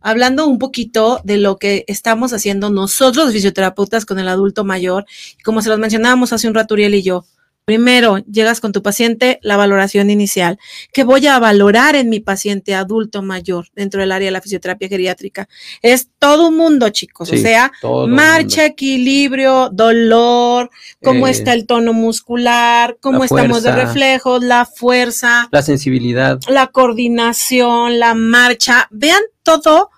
[0.00, 5.04] hablando un poquito de lo que estamos haciendo nosotros los fisioterapeutas con el adulto mayor.
[5.44, 7.24] Como se los mencionábamos hace un rato Uriel y yo,
[7.70, 10.58] Primero, llegas con tu paciente, la valoración inicial.
[10.92, 14.88] ¿Qué voy a valorar en mi paciente adulto mayor dentro del área de la fisioterapia
[14.88, 15.48] geriátrica?
[15.80, 17.30] Es todo un mundo, chicos.
[17.30, 17.70] o sea,
[18.08, 20.68] marcha, equilibrio, dolor,
[21.00, 26.66] cómo eh, está el tono muscular, cómo estamos de reflejos, la fuerza, la sensibilidad, la
[26.66, 28.88] coordinación, la marcha.
[28.90, 29.90] Vean todo,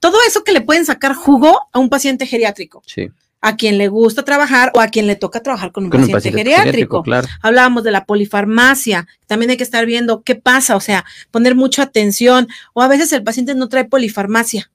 [0.00, 2.82] todo eso que le pueden sacar jugo a un paciente geriátrico.
[2.86, 3.10] Sí
[3.40, 7.04] a quien le gusta trabajar o a quien le toca trabajar con un, paciente, geriátrico.
[7.40, 11.82] Hablábamos de la polifarmacia, también hay que estar viendo qué pasa, o sea, poner mucha
[11.82, 14.70] atención, o a veces el paciente no trae polifarmacia.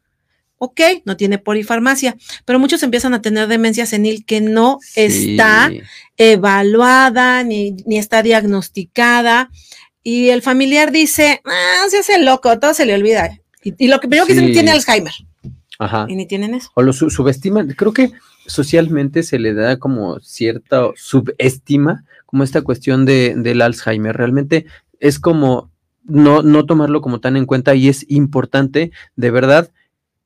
[0.60, 5.70] Ok, no tiene polifarmacia, pero muchos empiezan a tener demencia senil que no está
[6.16, 9.50] evaluada ni, ni, está diagnosticada.
[10.04, 13.38] Y el familiar dice, ah, se hace loco, todo se le olvida.
[13.62, 15.14] Y, lo que primero que dicen, tiene Alzheimer.
[15.80, 16.06] Ajá.
[16.08, 16.70] Y ni tienen eso.
[16.76, 17.70] O lo subestiman.
[17.70, 18.12] Creo que
[18.46, 24.16] socialmente se le da como cierta subestima, como esta cuestión de, del Alzheimer.
[24.16, 24.66] Realmente
[25.00, 25.72] es como
[26.04, 29.72] no, no tomarlo como tan en cuenta y es importante, de verdad,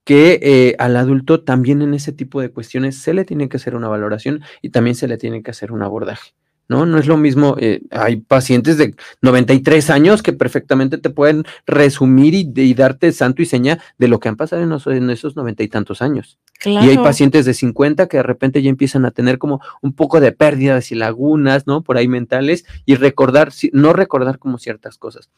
[0.03, 3.75] que eh, al adulto también en ese tipo de cuestiones se le tiene que hacer
[3.75, 6.31] una valoración y también se le tiene que hacer un abordaje.
[6.67, 6.85] ¿No?
[6.85, 12.33] No es lo mismo, eh, hay pacientes de 93 años que perfectamente te pueden resumir
[12.33, 16.01] y, darte santo y seña de lo que han pasado en, esos noventa y tantos
[16.01, 16.37] años.
[16.65, 20.19] Y hay pacientes de 50 que de repente ya empiezan a tener como un poco
[20.19, 21.83] de pérdidas y lagunas, ¿no?
[21.83, 25.29] Por ahí mentales y recordar, no recordar como ciertas cosas.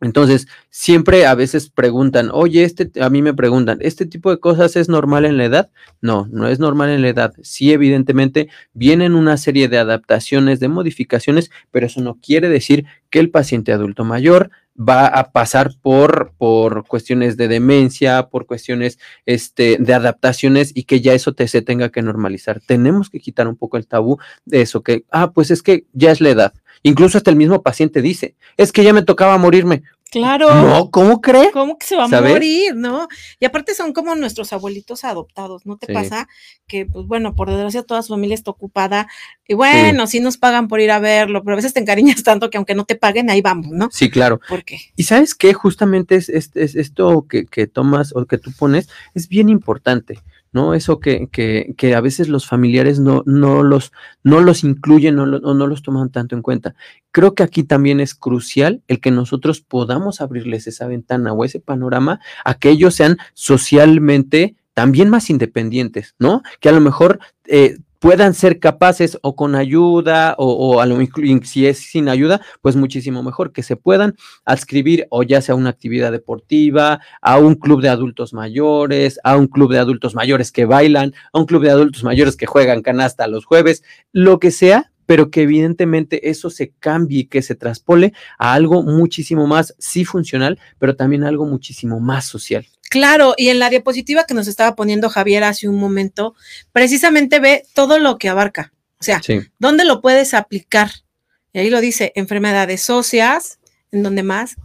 [0.00, 4.76] Entonces, siempre a veces preguntan, oye, este, a mí me preguntan, ¿este tipo de cosas
[4.76, 5.70] es normal en la edad?
[6.00, 7.34] No, no es normal en la edad.
[7.42, 13.18] Sí, evidentemente, vienen una serie de adaptaciones, de modificaciones, pero eso no quiere decir que
[13.18, 19.76] el paciente adulto mayor va a pasar por, por cuestiones de demencia, por cuestiones este,
[19.80, 22.60] de adaptaciones y que ya eso te, se tenga que normalizar.
[22.64, 26.12] Tenemos que quitar un poco el tabú de eso, que, ah, pues es que ya
[26.12, 26.54] es la edad.
[26.82, 29.82] Incluso hasta el mismo paciente dice, es que ya me tocaba morirme.
[30.10, 30.54] Claro.
[30.54, 31.50] No, ¿cómo cree?
[31.52, 33.08] ¿Cómo que se va a morir, no?
[33.40, 35.92] Y aparte son como nuestros abuelitos adoptados, ¿no te Sí.
[35.92, 36.28] pasa?
[36.66, 39.06] Que, pues bueno, por desgracia toda su familia está ocupada
[39.46, 40.20] y bueno, sí.
[40.20, 42.86] nos pagan por ir a verlo, pero a veces te encariñas tanto que aunque no
[42.86, 43.90] te paguen, ahí vamos, ¿no?
[43.92, 44.40] Sí, claro.
[44.48, 44.78] ¿Por qué?
[44.96, 48.88] Y sabes qué, justamente es, es- es esto que, que tomas o que tú pones
[49.14, 50.20] es bien importante,
[50.58, 50.74] ¿no?
[50.74, 53.92] Eso que, que, que a veces los familiares no, no, los,
[54.24, 56.74] no los incluyen no o no los toman tanto en cuenta.
[57.12, 61.60] Creo que aquí también es crucial el que nosotros podamos abrirles esa ventana o ese
[61.60, 66.42] panorama a que ellos sean socialmente también más independientes, ¿no?
[66.58, 70.98] Que a lo mejor eh, puedan ser capaces o con ayuda o, o a lo
[71.44, 75.70] si es sin ayuda, pues muchísimo mejor, que se puedan adscribir o ya sea una
[75.70, 80.64] actividad deportiva, a un club de adultos mayores, a un club de adultos mayores que
[80.64, 83.82] bailan, a un club de adultos mayores que juegan canasta los jueves,
[84.12, 88.82] lo que sea, pero que evidentemente eso se cambie y que se traspole a algo
[88.82, 92.66] muchísimo más, sí funcional, pero también algo muchísimo más social.
[92.90, 96.34] Claro, y en la diapositiva que nos estaba poniendo Javier hace un momento,
[96.72, 98.72] precisamente ve todo lo que abarca.
[99.00, 99.40] O sea, Sí.
[99.58, 100.90] ¿dónde lo puedes aplicar?
[101.52, 103.58] Y ahí lo dice, enfermedades óseas,
[103.92, 104.56] ¿en dónde más?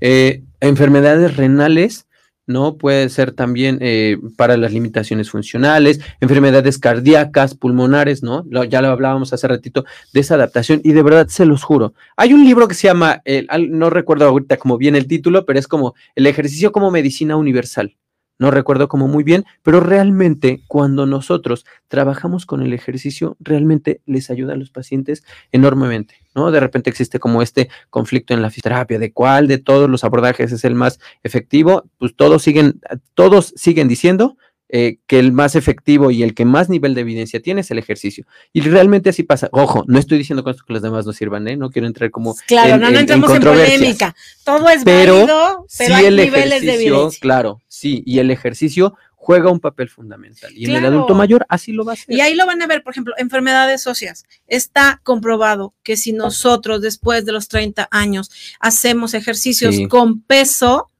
[0.00, 2.06] Eh, enfermedades renales,
[2.48, 2.76] ¿no?
[2.76, 8.44] Puede ser también eh, para las limitaciones funcionales, enfermedades cardíacas, pulmonares, ¿no?
[8.64, 11.94] Ya lo hablábamos hace ratito de esa adaptación y de verdad se los juro.
[12.16, 13.22] Hay un libro que se llama,
[13.68, 17.94] no recuerdo ahorita cómo viene el título, pero es como el ejercicio como medicina universal.
[18.38, 24.30] No recuerdo como muy bien, pero realmente cuando nosotros trabajamos con el ejercicio, realmente les
[24.30, 26.50] ayuda a los pacientes enormemente, ¿no?
[26.52, 30.52] De repente existe como este conflicto en la fisioterapia, de cuál de todos los abordajes
[30.52, 32.80] es el más efectivo, pues todos siguen,
[33.14, 34.36] todos siguen diciendo
[34.70, 37.78] eh, que el más efectivo y el que más nivel de evidencia tiene es el
[37.78, 38.26] ejercicio.
[38.52, 39.48] Y realmente así pasa.
[39.52, 41.56] Ojo, no estoy diciendo con esto que los demás no sirvan, ¿eh?
[41.56, 44.14] No quiero entrar como Claro, en- no, no en entramos en, polémica.
[44.44, 47.18] Todo es Pero válido, pero sí hay el niveles de evidencia.
[47.20, 50.50] claro, sí, y el ejercicio juega un papel fundamental.
[50.54, 52.14] Y en el adulto mayor así lo va a hacer.
[52.14, 54.24] Y ahí lo van a ver, por ejemplo, enfermedades óseas.
[54.46, 59.88] Está comprobado que si nosotros después de los 30 años hacemos ejercicios Sí.
[59.88, 60.90] con peso,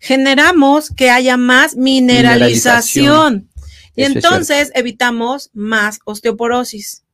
[0.00, 3.50] generamos que haya más mineralización.
[3.94, 7.04] Y Eso entonces evitamos más osteoporosis.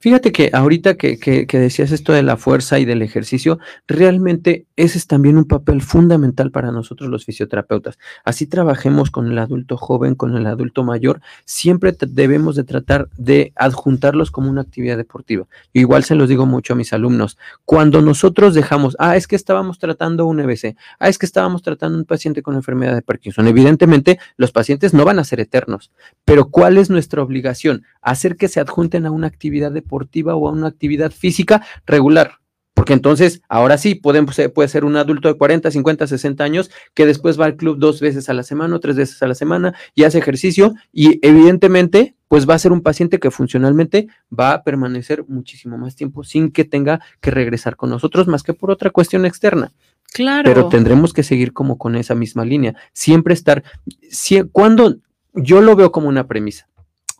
[0.00, 4.98] Fíjate que ahorita que, que- decías esto de la fuerza y del ejercicio, realmente ese
[4.98, 7.98] es también un papel fundamental para nosotros los fisioterapeutas.
[8.24, 13.52] Así trabajemos con el adulto joven, con el adulto mayor, siempre debemos de tratar de
[13.56, 15.46] adjuntarlos como una actividad deportiva.
[15.72, 19.78] Igual se los digo mucho a mis alumnos, cuando nosotros dejamos, ah, es que estábamos
[19.78, 24.18] tratando un EBC, ah, es que estábamos tratando un paciente con enfermedad de Parkinson, evidentemente
[24.36, 25.90] los pacientes no van a ser eternos,
[26.24, 27.84] pero ¿cuál es nuestra obligación?
[28.00, 32.32] Hacer que se adjunten a una actividad deportiva o a una actividad física regular.
[32.74, 37.06] Porque entonces, ahora sí, pueden, puede ser un adulto de 40, 50, 60 años que
[37.06, 39.74] después va al club dos veces a la semana o tres veces a la semana
[39.96, 44.62] y hace ejercicio y evidentemente, pues va a ser un paciente que funcionalmente va a
[44.62, 48.90] permanecer muchísimo más tiempo sin que tenga que regresar con nosotros más que por otra
[48.90, 49.72] cuestión externa
[50.12, 50.44] Claro.
[50.44, 52.74] pero tendremos que seguir como con esa misma línea.
[52.92, 53.64] Siempre estar,
[54.10, 54.98] sie- cuando
[55.34, 56.68] yo lo veo como una premisa,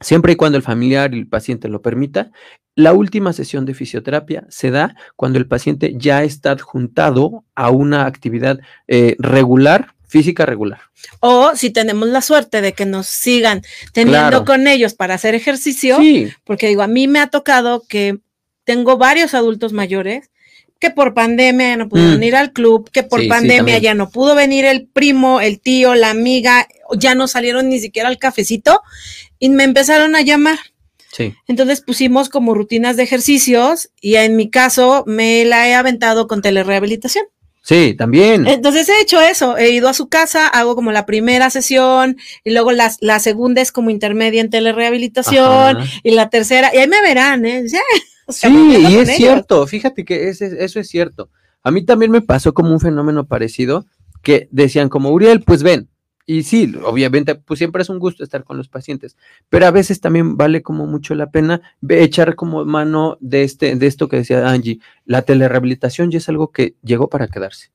[0.01, 2.31] siempre y cuando el familiar y el paciente lo permita,
[2.75, 8.07] la última sesión de fisioterapia se da cuando el paciente ya está adjuntado a una
[8.07, 10.81] actividad eh, regular, física regular.
[11.21, 14.45] O si tenemos la suerte de que nos sigan teniendo Claro.
[14.45, 18.19] con ellos para hacer ejercicio, Sí, porque digo, a mí me ha tocado que
[18.65, 20.31] tengo varios adultos mayores
[20.79, 22.23] que por pandemia ya no pudieron Mm.
[22.23, 25.97] ir al club, que por Sí, pandemia ya no pudo venir el primo, el tío,
[25.97, 28.81] la amiga, ya no salieron ni siquiera al cafecito
[29.39, 30.59] y me empezaron a llamar.
[31.13, 31.35] sí.
[31.47, 36.43] Entonces pusimos como rutinas de ejercicios y en mi caso me la he aventado con
[36.43, 37.25] telerehabilitación.
[37.63, 38.47] Sí, también.
[38.47, 42.53] Entonces he hecho eso, he ido a su casa, hago como la primera sesión y
[42.53, 45.85] luego la, la segunda es como intermedia en telerehabilitación Ajá.
[46.03, 47.65] y la tercera, y ahí me verán, ¿eh?
[48.27, 49.17] O sea, Sí, y es ellos.
[49.17, 51.31] cierto, fíjate que ese- eso es cierto.
[51.63, 53.85] A mí también me pasó como un fenómeno parecido,
[54.23, 55.89] que decían como, Uriel, pues ven.
[56.31, 59.17] Y sí, obviamente, pues siempre es un gusto estar con los pacientes,
[59.49, 63.87] pero a veces también vale como mucho la pena echar como mano de, este, de
[63.87, 64.79] esto que decía Angie.
[65.07, 67.71] La telerehabilitación ya es algo que llegó para quedarse.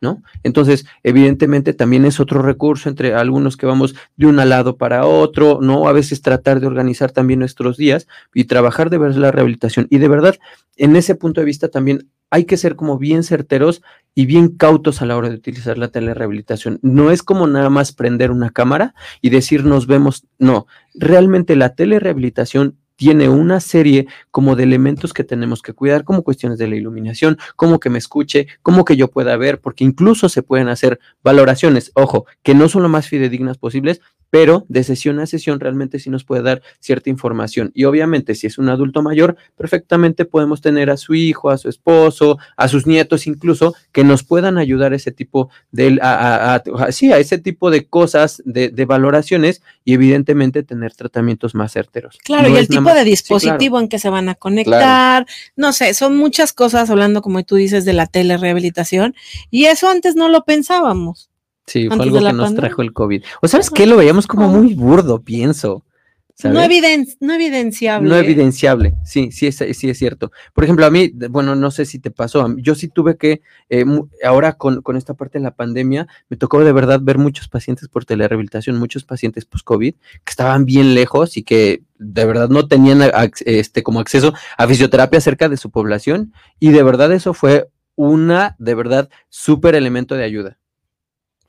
[0.00, 0.22] ¿No?
[0.42, 5.58] Entonces, evidentemente también es otro recurso entre algunos que vamos de un lado para otro,
[5.60, 5.88] ¿no?
[5.88, 9.86] A veces tratar de organizar también nuestros días y trabajar de verdad la rehabilitación.
[9.90, 10.36] Y de verdad,
[10.76, 13.82] en ese punto de vista también hay que ser como bien certeros
[14.14, 16.78] y bien cautos a la hora de utilizar la telerehabilitación.
[16.82, 21.74] No es como nada más prender una cámara y decir nos vemos, no, realmente la
[21.74, 26.76] telerehabilitación tiene una serie como de elementos que tenemos que cuidar, como cuestiones de la
[26.76, 30.98] iluminación, como que me escuche, como que yo pueda ver, porque incluso se pueden hacer
[31.22, 35.98] valoraciones, ojo, que no son lo más fidedignas posibles, pero de sesión a sesión realmente
[35.98, 37.70] sí nos puede dar cierta información.
[37.74, 41.68] Y obviamente si es un adulto mayor, perfectamente podemos tener a su hijo, a su
[41.68, 47.18] esposo, a sus nietos incluso, que nos puedan ayudar ese tipo de, a, sí, a
[47.18, 52.18] ese tipo de cosas, de, valoraciones y evidentemente tener tratamientos más certeros.
[52.22, 56.16] Claro, y el tipo de dispositivo en que se van a conectar, no sé, son
[56.16, 59.14] muchas cosas hablando como tú dices de la telerehabilitación
[59.50, 61.30] y eso antes no lo pensábamos.
[61.66, 63.24] Sí, fue algo que nos trajo el COVID.
[63.42, 65.82] O sabes qué, lo veíamos como muy burdo, pienso.
[66.44, 68.08] No, no evidenciable.
[68.08, 70.30] No evidenciable, sí, sí es, sí es cierto.
[70.52, 73.86] Por ejemplo, a mí, bueno, no sé si te pasó, yo sí tuve que, eh,
[74.22, 77.88] ahora con, con, esta parte de la pandemia, me tocó de verdad ver muchos pacientes
[77.88, 83.00] por telerehabilitación, muchos pacientes post-COVID que estaban bien lejos y que de verdad no tenían
[83.46, 88.56] este, como acceso a fisioterapia cerca de su población y de verdad eso fue una,
[88.58, 90.58] de verdad, súper elemento de ayuda.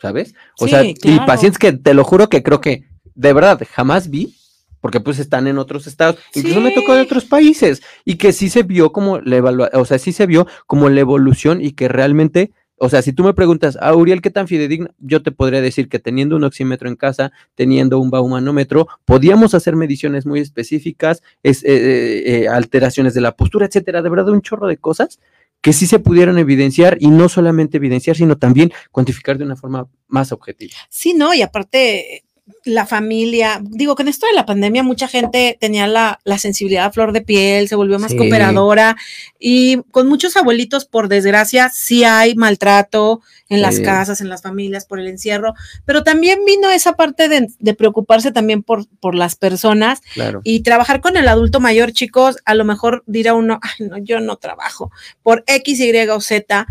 [0.01, 0.33] ¿sabes?
[0.59, 4.35] O sea, y pacientes que te lo juro que creo que de verdad jamás vi,
[4.81, 8.49] porque pues están en otros estados, incluso me tocó de otros países, y que sí
[8.49, 11.87] se vio como la evaluación, o sea, sí se vio como la evolución y que
[11.87, 14.89] realmente, o sea, si tú me preguntas, a ah, Uriel, ¿qué tan fidedigno?
[14.99, 19.75] Yo te podría decir que teniendo un oxímetro en casa, teniendo un baumanómetro, podíamos hacer
[19.75, 24.41] mediciones muy específicas, es, eh, eh, eh, alteraciones de la postura, etcétera, de verdad un
[24.41, 25.19] chorro de cosas
[25.61, 29.87] que sí se pudieron evidenciar y no solamente evidenciar, sino también cuantificar de una forma
[30.07, 30.73] más objetiva.
[30.87, 32.23] Sí, no, y aparte
[32.63, 36.91] la familia, digo que en esto de la pandemia mucha gente tenía la, sensibilidad a
[36.91, 38.95] flor de piel, se volvió más cooperadora
[39.39, 44.85] y con muchos abuelitos, por desgracia, sí hay maltrato en las casas, en las familias,
[44.85, 45.53] por el encierro,
[45.85, 50.01] pero también vino esa parte de, preocuparse también por, por las personas
[50.43, 54.19] y trabajar con el adulto mayor, chicos, a lo mejor dirá uno, ay, no, yo
[54.19, 54.91] no trabajo
[55.23, 56.67] por X, Y o Z,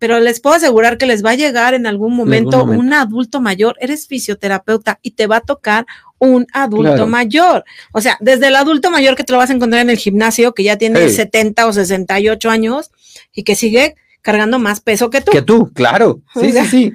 [0.00, 3.76] pero les puedo asegurar que les va a llegar en algún momento, un adulto mayor,
[3.80, 5.86] eres fisioterapeuta y te va a tocar
[6.18, 7.64] un adulto mayor.
[7.92, 10.54] O sea, desde el adulto mayor que te lo vas a encontrar en el gimnasio,
[10.54, 12.90] que ya tiene 70 o 68 años
[13.34, 15.32] y que sigue cargando más peso que tú.
[15.32, 16.22] Que tú, claro.
[16.34, 16.92] Sí, sí, sí.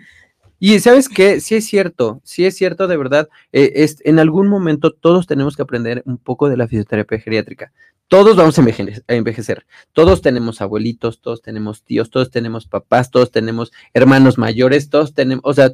[0.59, 4.47] Y sabes qué, sí es cierto, sí es cierto de verdad, eh, es, en algún
[4.47, 7.71] momento todos tenemos que aprender un poco de la fisioterapia geriátrica.
[8.07, 8.61] Todos vamos a
[9.07, 15.15] envejecer, Todos tenemos abuelitos, todos tenemos tíos, todos tenemos papás, todos tenemos hermanos mayores, todos
[15.15, 15.71] tenemos, o sea,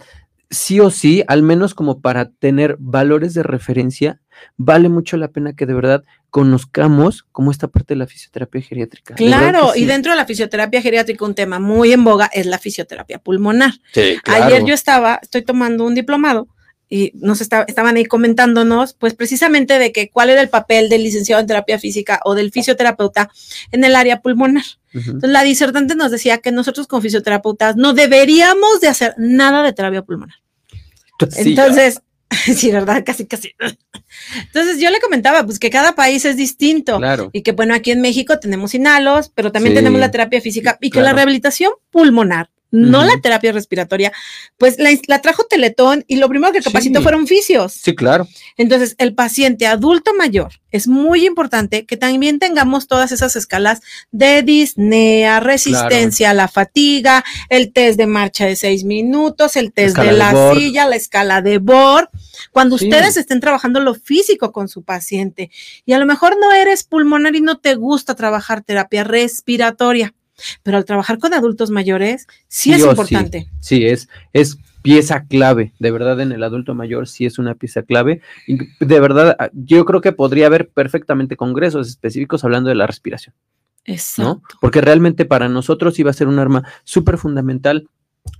[0.50, 4.22] sí o sí, al menos como para tener valores de referencia,
[4.58, 9.16] vale mucho la pena que de verdad conozcamos como esta parte de la fisioterapia geriátrica.
[9.16, 13.20] Claro, y dentro de la fisioterapia geriátrica un tema muy en boga es la fisioterapia
[13.20, 13.74] pulmonar.
[13.94, 14.46] Sí, claro.
[14.46, 16.48] Ayer yo estaba, estoy tomando un diplomado
[16.94, 21.40] y nos estaban ahí comentándonos, pues precisamente de que cuál era el papel del licenciado
[21.40, 23.32] en terapia física o del fisioterapeuta
[23.72, 24.66] en el área pulmonar.
[24.94, 29.72] Entonces, la disertante nos decía que nosotros como fisioterapeutas no deberíamos de hacer nada de
[29.72, 30.36] terapia pulmonar.
[31.38, 32.02] Entonces,
[32.56, 33.04] sí, ¿verdad?
[33.06, 33.54] Casi, casi.
[34.48, 36.98] Entonces yo le comentaba, pues que cada país es distinto.
[36.98, 37.30] Claro.
[37.34, 40.90] Y que bueno, aquí en México tenemos inhalos, pero también tenemos la terapia física y
[40.90, 44.12] que la rehabilitación pulmonar no la terapia respiratoria,
[44.58, 47.74] pues la, trajo Teletón y lo primero que capacitó fueron fisios.
[47.74, 48.28] Sí, claro.
[48.58, 53.82] Entonces, el paciente adulto mayor es muy importante que también tengamos todas esas escalas
[54.12, 59.98] de disnea, resistencia a la fatiga, el test de marcha de seis minutos, el test
[59.98, 62.10] de la silla, la escala de Bohr.
[62.52, 65.52] Cuando ustedes estén trabajando lo físico con su paciente
[65.86, 70.14] y a lo mejor no eres pulmonar y no te gusta trabajar terapia respiratoria
[70.64, 73.48] pero al trabajar con adultos mayores, sí, es importante.
[73.60, 77.84] Sí, es, es pieza clave, de verdad en el adulto mayor sí es una pieza
[77.84, 78.22] clave.
[78.48, 82.88] Y de verdad, ah, yo creo que podría haber perfectamente congresos específicos hablando de la
[82.88, 83.36] respiración.
[83.86, 84.58] Exacto.
[84.60, 87.90] Porque realmente para nosotros iba a ser un arma súper fundamental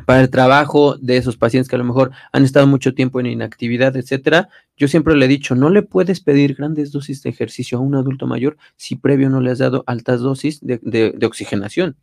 [0.06, 3.28] para el trabajo de esos pacientes que a lo mejor han estado mucho tiempo en
[3.28, 7.78] inactividad, etcétera, yo siempre le he dicho, no le puedes pedir grandes dosis de ejercicio
[7.78, 11.96] a un adulto mayor si previo no le has dado altas dosis de, oxigenación.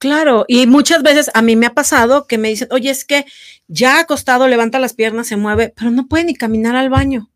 [0.00, 3.24] Claro, y muchas veces a mí me ha pasado que me dicen, oye, es que
[3.68, 7.30] ya acostado, levanta las piernas, se mueve, pero no puede ni caminar al baño.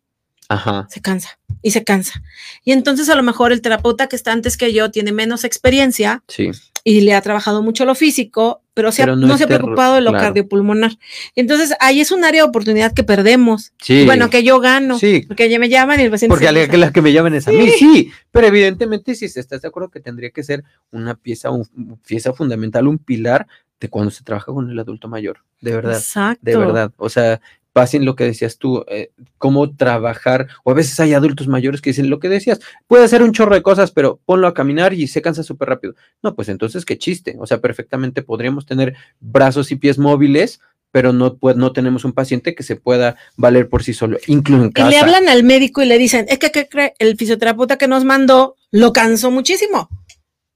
[0.49, 0.87] Ajá.
[0.91, 2.23] se cansa y se cansa.
[2.65, 6.23] Y entonces a lo mejor el terapeuta que está antes que yo tiene menos experiencia
[6.29, 6.51] Sí.
[6.85, 9.49] y le ha trabajado mucho lo físico, pero, se ha- Pero no, no se ha
[9.49, 10.27] preocupado de lo claro.
[10.27, 10.93] cardiopulmonar.
[11.35, 13.73] Entonces ahí es un área de oportunidad que perdemos.
[13.83, 14.05] Sí.
[14.07, 15.25] Bueno, que yo gano, Sí.
[15.27, 17.35] porque ya me llaman y el paciente Porque se la que, la que me llaman
[17.35, 21.15] es a mí, sí, pero evidentemente si estás de acuerdo que tendría que ser una
[21.15, 23.47] pieza, un- pieza fundamental, un pilar
[23.81, 26.41] de cuando se trabaja con el adulto mayor, de verdad, Exacto.
[26.43, 27.41] de verdad, o sea,
[27.79, 31.91] pasen lo que decías tú, eh, cómo trabajar, o a veces hay adultos mayores que
[31.91, 32.59] dicen lo que decías,
[32.89, 35.95] puede hacer un chorro de cosas, pero ponlo a caminar y se cansa súper rápido.
[36.21, 40.59] No, pues entonces qué chiste, o sea, perfectamente podríamos tener brazos y pies móviles,
[40.91, 44.65] pero no, pues, no tenemos un paciente que se pueda valer por sí solo, incluso
[44.65, 44.91] en Y casa.
[44.91, 46.95] le hablan al médico y le dicen, es que ¿qué cree?
[46.99, 49.89] el fisioterapeuta que nos mandó lo cansó muchísimo.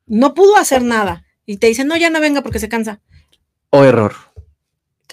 [0.07, 1.25] No pudo hacer nada.
[1.47, 2.99] Y te dicen, no, ya no venga porque se cansa.
[3.71, 4.13] O error,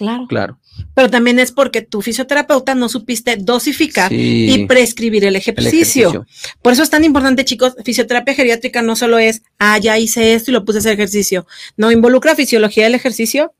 [0.00, 0.26] Claro.
[0.26, 0.58] claro.
[0.94, 6.24] Pero también es porque tu fisioterapeuta no supiste dosificar Sí, y prescribir el el ejercicio.
[6.62, 10.50] Por eso es tan importante, chicos, fisioterapia geriátrica no solo es, ah, ya hice esto
[10.50, 11.46] y lo puse a hacer ejercicio.
[11.76, 13.52] No, involucra fisiología del ejercicio,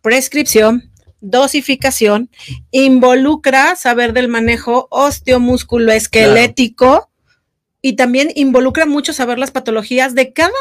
[0.00, 0.90] prescripción,
[1.20, 2.30] dosificación,
[2.70, 7.10] involucra saber del manejo osteomusculoesquelético
[7.82, 10.52] y también involucra mucho saber las patologías de cada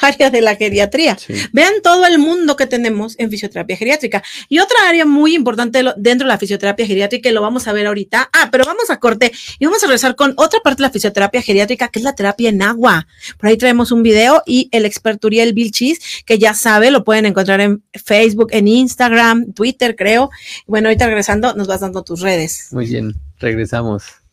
[0.00, 1.16] área de la geriatría.
[1.16, 1.34] Sí.
[1.52, 4.22] Vean todo el mundo que tenemos en fisioterapia geriátrica.
[4.48, 7.86] Y otra área muy importante dentro de la fisioterapia geriátrica, y lo vamos a ver
[7.86, 8.30] ahorita.
[8.32, 11.42] Ah, pero vamos a corte y vamos a regresar con otra parte de la fisioterapia
[11.42, 13.06] geriátrica, que es la terapia en agua.
[13.38, 17.26] Por ahí traemos un video y el experto Uriel Vilchis, que ya sabe, lo pueden
[17.26, 20.30] encontrar en Facebook, en Instagram, Twitter, creo.
[20.66, 22.68] Bueno, ahorita regresando, nos vas dando tus redes.
[22.72, 24.23] Muy bien, regresamos.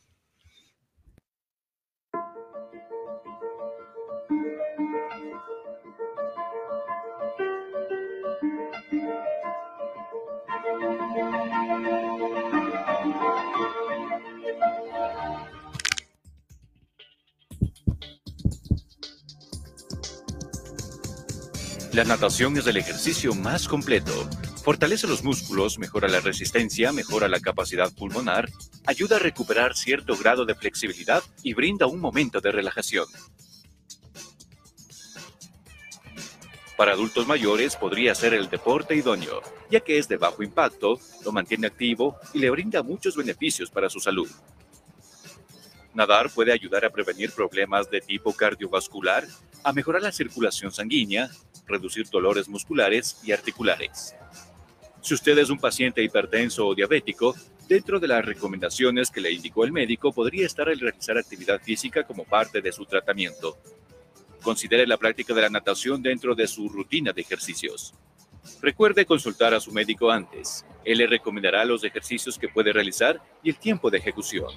[21.93, 24.13] La natación es el ejercicio más completo.
[24.63, 28.49] Fortalece los músculos, mejora la resistencia, mejora la capacidad pulmonar,
[28.85, 33.07] ayuda a recuperar cierto grado de flexibilidad y brinda un momento de relajación.
[36.77, 41.33] Para adultos mayores podría ser el deporte idóneo, ya que es de bajo impacto, lo
[41.33, 44.29] mantiene activo y le brinda muchos beneficios para su salud.
[45.93, 49.27] Nadar puede ayudar a prevenir problemas de tipo cardiovascular,
[49.61, 51.29] a mejorar la circulación sanguínea,
[51.71, 54.15] reducir dolores musculares y articulares.
[55.01, 57.35] Si usted es un paciente hipertenso o diabético,
[57.67, 62.03] dentro de las recomendaciones que le indicó el médico podría estar el realizar actividad física
[62.03, 63.57] como parte de su tratamiento.
[64.43, 67.93] Considere la práctica de la natación dentro de su rutina de ejercicios.
[68.61, 70.65] Recuerde consultar a su médico antes.
[70.83, 74.51] Él le recomendará los ejercicios que puede realizar y el tiempo de ejecución.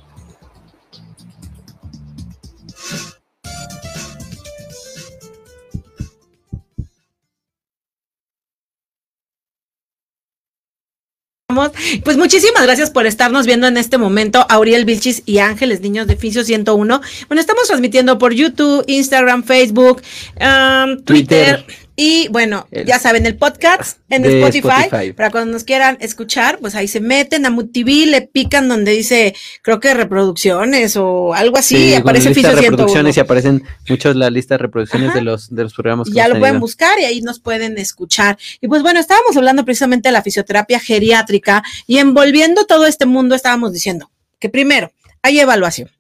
[12.05, 16.17] Pues muchísimas gracias por estarnos viendo en este momento, Auriel Vilchis y Ángeles, niños de
[16.17, 17.01] Fisio 101.
[17.29, 20.03] Bueno, estamos transmitiendo por YouTube, Instagram, Facebook,
[20.41, 21.03] um.
[21.03, 21.65] Twitter.
[21.97, 25.13] Y bueno, El- ya saben, el podcast en Spotify, Spotify.
[25.13, 29.33] para cuando nos quieran escuchar, pues ahí se meten a MUTV, le pican donde dice,
[29.63, 32.71] creo que reproducciones o algo así, Sí, y aparece lista Fisio de 101.
[32.71, 35.19] reproducciones y aparecen muchas la lista de reproducciones Ajá.
[35.19, 38.39] de los de los programas que ya lo pueden buscar y ahí nos pueden escuchar.
[38.61, 43.37] Y pues bueno, estábamos hablando precisamente de la fisioterapia geriátrica y envolviendo todo este mundo
[43.37, 44.91] estábamos diciendo que primero
[45.23, 45.91] hay evaluación.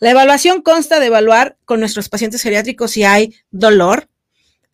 [0.00, 4.08] La evaluación consta de evaluar con nuestros pacientes geriátricos si hay dolor,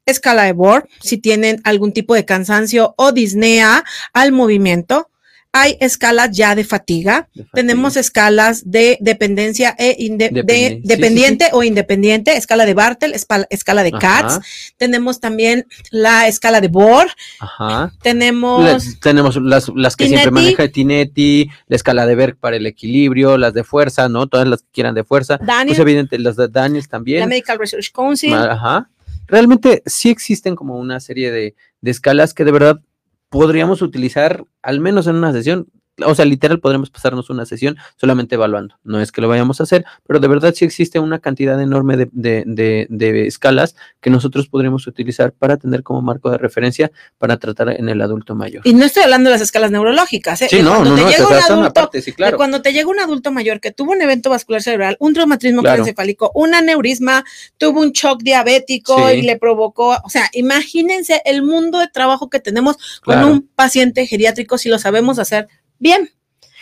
[0.07, 5.11] escala de Bohr, si tienen algún tipo de cansancio o disnea al movimiento.
[5.57, 7.51] Hay escalas ya de fatiga, De fatiga.
[7.55, 12.75] tenemos escalas de dependencia e inde- de- Dependencia, sí, sí, dependiente o independiente, escala de
[12.75, 14.41] Bartel, escala de Katz, Ajá,
[14.79, 17.07] tenemos también la escala de Bohr,
[17.39, 17.93] ajá.
[18.03, 22.67] tenemos La- tenemos las, las que siempre maneja Tinetti, la escala de Berg para el
[22.67, 24.27] equilibrio, las de fuerza, ¿no?
[24.27, 25.39] Todas las que quieran de fuerza.
[25.41, 27.29] Daniel, Pues evidente, las de Daniels la también.
[27.29, 28.35] Medical Research Council.
[28.35, 28.91] Ajá.
[29.27, 32.81] Realmente sí existen como una serie de, de escalas que de verdad
[33.29, 35.68] podríamos utilizar al menos en una sesión.
[36.05, 38.77] O sea, literal podremos pasarnos una sesión solamente evaluando.
[38.83, 41.97] No es que lo vayamos a hacer, pero de verdad sí existe una cantidad enorme
[41.97, 46.91] de, de- de- de escalas que nosotros podríamos utilizar para tener como marco de referencia
[47.19, 48.63] para tratar en el adulto mayor.
[48.67, 50.49] Y no estoy hablando de las escalas neurológicas, ¿eh?
[50.51, 52.37] Sí, no, cuando no, te no, llega un adulto, parte, sí, de claro.
[52.37, 55.83] cuando te llega un adulto mayor que tuvo un evento vascular cerebral, un traumatismo Claro.
[55.83, 57.25] encefálico, un aneurisma,
[57.59, 59.19] tuvo un shock diabético Sí.
[59.19, 64.07] y le provocó, o sea, imagínense el mundo de trabajo que tenemos con un paciente
[64.07, 65.49] geriátrico si lo sabemos hacer
[65.85, 66.11] bien.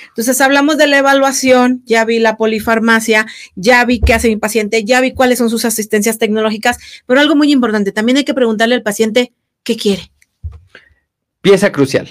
[0.09, 4.85] Entonces hablamos de la evaluación, ya vi la polifarmacia, ya vi qué hace mi paciente,
[4.85, 8.75] ya vi cuáles son sus asistencias tecnológicas, pero algo muy importante, también hay que preguntarle
[8.75, 10.13] al paciente qué quiere.
[11.41, 12.11] Pieza crucial.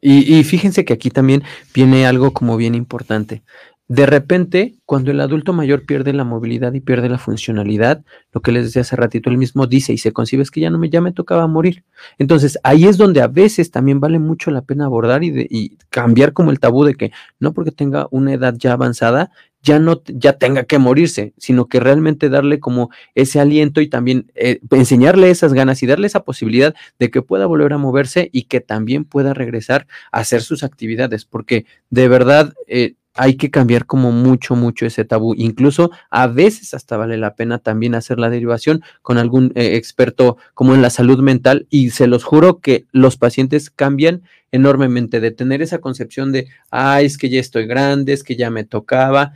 [0.00, 1.42] Y, y fíjense que aquí también
[1.74, 3.42] viene algo como bien importante.
[3.88, 8.52] De repente, cuando el adulto mayor pierde la movilidad y pierde la funcionalidad, lo que
[8.52, 10.90] les decía hace ratito, él mismo dice y se concibe es que ya no me,
[10.90, 11.84] ya me tocaba morir.
[12.18, 16.50] Entonces, ahí es donde a veces también vale mucho la pena abordar y, cambiar como
[16.50, 19.30] el tabú de que no porque tenga una edad ya avanzada,
[19.62, 24.30] ya no ya tenga que morirse, sino que realmente darle como ese aliento y también
[24.34, 28.44] eh, enseñarle esas ganas y darle esa posibilidad de que pueda volver a moverse y
[28.44, 33.84] que también pueda regresar a hacer sus actividades, porque de verdad eh, hay que cambiar
[33.84, 35.34] como mucho, mucho ese tabú.
[35.36, 40.36] Incluso a veces hasta vale la pena también hacer la derivación con algún eh, experto
[40.54, 45.32] como en la salud mental y se los juro que los pacientes cambian enormemente de
[45.32, 49.32] tener esa concepción de, ay, es que ya estoy grande, es que ya me tocaba,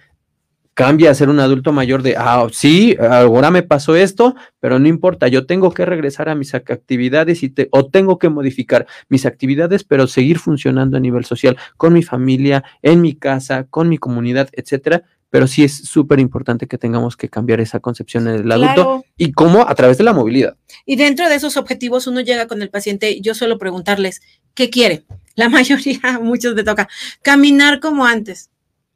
[0.75, 4.89] cambia a ser un adulto mayor de, ah, sí, ahora me pasó esto, pero no
[4.89, 9.27] importa, yo tengo que regresar a mis actividades y te, o tengo que modificar mis
[9.27, 13.99] actividades, pero seguir funcionando a nivel social con mi familia, en mi casa, con mi
[13.99, 15.03] comunidad, etcétera.
[15.29, 19.05] Pero sí es súper importante que tengamos que cambiar esa concepción en el adulto Claro.
[19.16, 20.57] y cómo a través de la movilidad.
[20.85, 24.20] Y dentro de esos objetivos uno llega con el paciente y yo suelo preguntarles,
[24.53, 25.05] ¿qué quiere?
[25.35, 26.87] La mayoría, muchos le toca,
[27.23, 28.51] caminar como antes.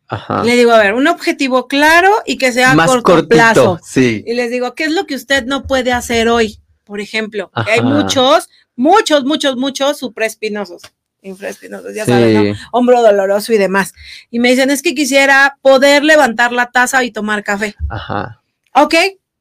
[0.08, 0.44] Ajá.
[0.44, 3.80] Le digo, a ver, un objetivo claro y que sea a Más corto cortito, plazo.
[3.84, 4.22] sí.
[4.26, 6.58] Y les digo, ¿qué es lo que usted no puede hacer hoy?
[6.84, 10.82] Por ejemplo, que hay muchos, muchos, muchos, muchos supraespinosos,
[11.22, 12.10] infraespinosos, ya Sí.
[12.12, 12.56] saben, ¿no?
[12.72, 13.92] Hombro doloroso y demás.
[14.30, 17.74] Y me dicen, es que quisiera poder levantar la taza y tomar café.
[17.88, 18.40] Ajá.
[18.74, 18.94] Ok,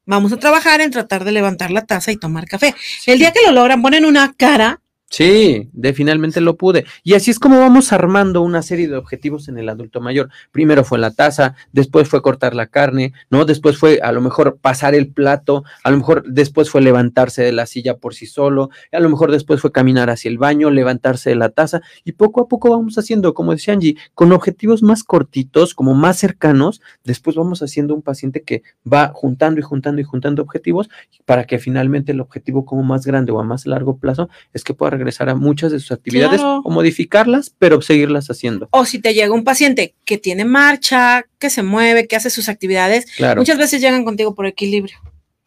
[0.04, 2.74] vamos a trabajar en tratar de levantar la taza y tomar café.
[3.06, 4.80] El día que lo logran, ponen una cara.
[5.08, 6.84] Sí, de finalmente lo pude.
[7.04, 10.30] Y así es como vamos armando una serie de objetivos en el adulto mayor.
[10.50, 13.44] Primero fue la taza, después fue cortar la carne, ¿no?
[13.44, 17.52] Después fue a lo mejor pasar el plato, a lo mejor después fue levantarse de
[17.52, 21.30] la silla por sí solo, a lo mejor después fue caminar hacia el baño, levantarse
[21.30, 25.04] de la taza y poco a poco vamos haciendo, como decía Angie, con objetivos más
[25.04, 30.04] cortitos, como más cercanos, después vamos haciendo un paciente que va juntando y juntando y
[30.04, 30.90] juntando objetivos
[31.24, 34.74] para que finalmente el objetivo como más grande o a más largo plazo es que
[34.74, 36.62] pueda regresar a muchas de sus actividades Claro.
[36.64, 38.68] o modificarlas, pero seguirlas haciendo.
[38.72, 42.48] O si te llega un paciente que tiene marcha, que se mueve, que hace sus
[42.48, 43.40] actividades, Claro.
[43.40, 44.96] muchas veces llegan contigo por equilibrio.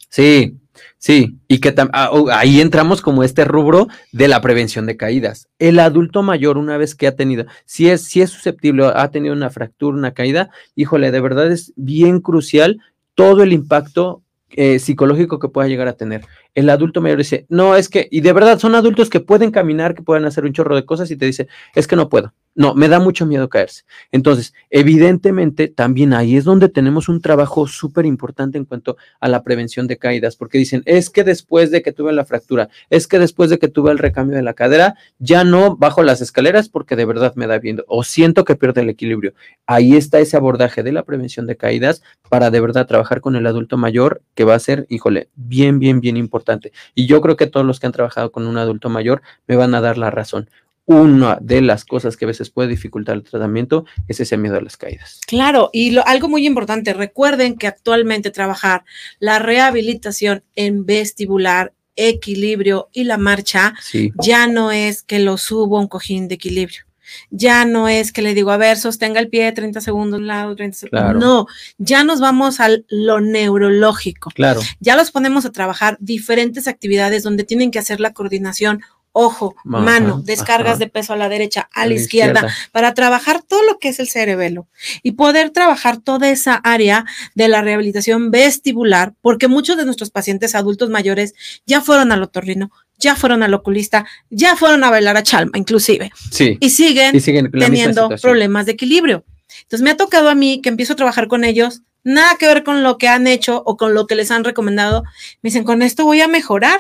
[0.09, 0.57] Sí,
[0.97, 5.47] sí, y que ah, oh, ahí entramos como este rubro de la prevención de caídas.
[5.59, 9.33] El adulto mayor, una vez que ha tenido, si es, si es susceptible, ha tenido
[9.35, 12.79] una fractura, una caída, híjole, de verdad es bien crucial
[13.13, 16.25] todo el impacto eh, psicológico que pueda llegar a tener.
[16.55, 19.95] El adulto mayor dice, no, es que, y de verdad son adultos que pueden caminar,
[19.95, 22.33] que pueden hacer un chorro de cosas y te dice, es que no puedo.
[22.59, 23.83] No, me da mucho miedo caerse.
[24.11, 29.43] Entonces, evidentemente, también ahí es donde tenemos un trabajo súper importante en cuanto a la
[29.43, 33.17] prevención de caídas, porque dicen, es que después de que tuve la fractura, es que
[33.17, 36.97] después de que tuve el recambio de la cadera, ya no bajo las escaleras porque
[36.97, 39.33] de verdad me da viendo o siento que pierde el equilibrio.
[39.65, 43.47] Ahí está ese abordaje de la prevención de caídas para de verdad trabajar con el
[43.47, 46.73] adulto mayor, que va a ser, híjole, bien, bien, bien importante.
[46.93, 49.73] Y yo creo que todos los que han trabajado con un adulto mayor me van
[49.75, 50.49] a dar la razón.
[50.91, 54.61] Una de las cosas que a veces puede dificultar el tratamiento es ese miedo a
[54.61, 55.19] las caídas.
[55.27, 58.83] Claro, y lo- algo muy importante, recuerden que actualmente trabajar
[59.19, 65.77] la rehabilitación en vestibular, equilibrio y la marcha Sí, ya no es que lo subo
[65.77, 66.83] a un cojín de equilibrio.
[67.29, 70.55] Ya no es que le digo, a ver, sostenga el pie 30 segundos un lado,
[70.55, 71.01] 30 segundos.
[71.03, 71.19] Claro.
[71.19, 74.31] No, ya nos vamos a lo neurológico.
[74.33, 74.61] claro.
[74.79, 78.81] Ya los ponemos a trabajar diferentes actividades donde tienen que hacer la coordinación
[79.19, 80.79] ojo, Ajá, mano, descargas ajá.
[80.79, 84.07] de peso a la derecha, a, la izquierda, para trabajar todo lo que es el
[84.07, 84.67] cerebelo
[85.03, 87.05] y poder trabajar toda esa área
[87.35, 91.33] de la rehabilitación vestibular, porque muchos de nuestros pacientes adultos mayores
[91.65, 96.11] ya fueron al otorrino, ya fueron al oculista, ya fueron a bailar a Chalma, inclusive,
[96.31, 96.57] Sí.
[96.59, 99.25] y siguen Y siguen teniendo problemas de equilibrio.
[99.63, 102.63] Entonces me ha tocado a mí que empiezo a trabajar con ellos, nada que ver
[102.63, 105.03] con lo que han hecho o con lo que les han recomendado.
[105.41, 106.79] Me dicen, con esto voy a mejorar.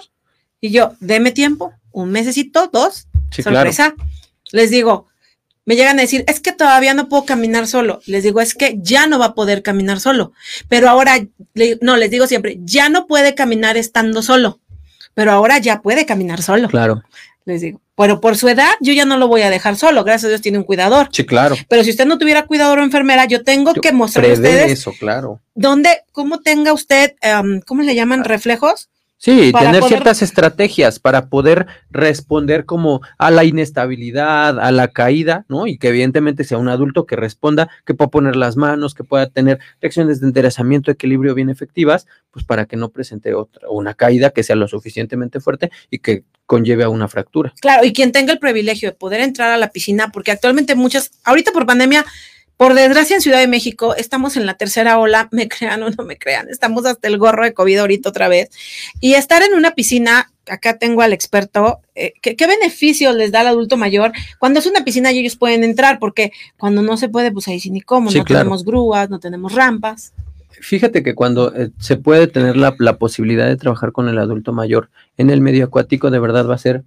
[0.61, 3.57] Y yo, deme tiempo, un mesecito, dos, Sí, claro.
[3.71, 3.93] sorpresa.
[4.51, 5.07] Les digo,
[5.65, 8.01] me llegan a decir, es que todavía no puedo caminar solo.
[8.07, 10.33] Les digo, es que ya no va a poder caminar solo.
[10.67, 11.19] Pero ahora,
[11.53, 14.59] le- no, les digo siempre, ya no puede caminar estando solo.
[15.13, 16.67] Pero ahora ya puede caminar solo.
[16.69, 17.03] Claro.
[17.45, 20.03] Les digo, pero por su edad, yo ya no lo voy a dejar solo.
[20.03, 21.09] Gracias a Dios tiene un cuidador.
[21.11, 21.55] Sí, claro.
[21.67, 24.71] Pero si usted no tuviera cuidador o enfermera, yo tengo Yo que mostrarle a ustedes
[24.71, 25.39] eso, claro.
[25.55, 28.23] dónde, cómo tenga usted, em, ¿cómo le llaman?
[28.23, 28.89] Reflejos
[29.21, 35.67] Sí, tener ciertas estrategias para poder responder como a la inestabilidad, a la caída, ¿no?
[35.67, 39.27] Y que evidentemente sea un adulto que responda, que pueda poner las manos, que pueda
[39.27, 44.29] tener reacciones de enderezamiento, equilibrio bien efectivas, pues para que no presente otra, una caída
[44.29, 47.53] que sea lo suficientemente fuerte y que conlleve a una fractura.
[47.59, 51.11] Claro, y quien tenga el privilegio de poder entrar a la piscina, porque actualmente muchas,
[51.25, 52.05] ahorita por pandemia,
[52.59, 56.03] por desgracia, en Ciudad de México estamos en la tercera ola, me crean o no
[56.03, 58.49] me crean, estamos hasta el gorro de COVID ahorita otra vez.
[58.99, 63.47] Y estar en una piscina, acá tengo al experto, eh, ¿qué, beneficio les da al
[63.47, 64.11] adulto mayor?
[64.39, 67.61] Cuando es una piscina y ellos pueden entrar, porque cuando no se puede, pues ahí
[67.61, 70.11] sí ni cómo, no tenemos grúas, no tenemos rampas.
[70.49, 74.51] Fíjate que cuando eh, se puede tener la, la posibilidad de trabajar con el adulto
[74.51, 76.83] mayor en el medio acuático, de verdad va a ser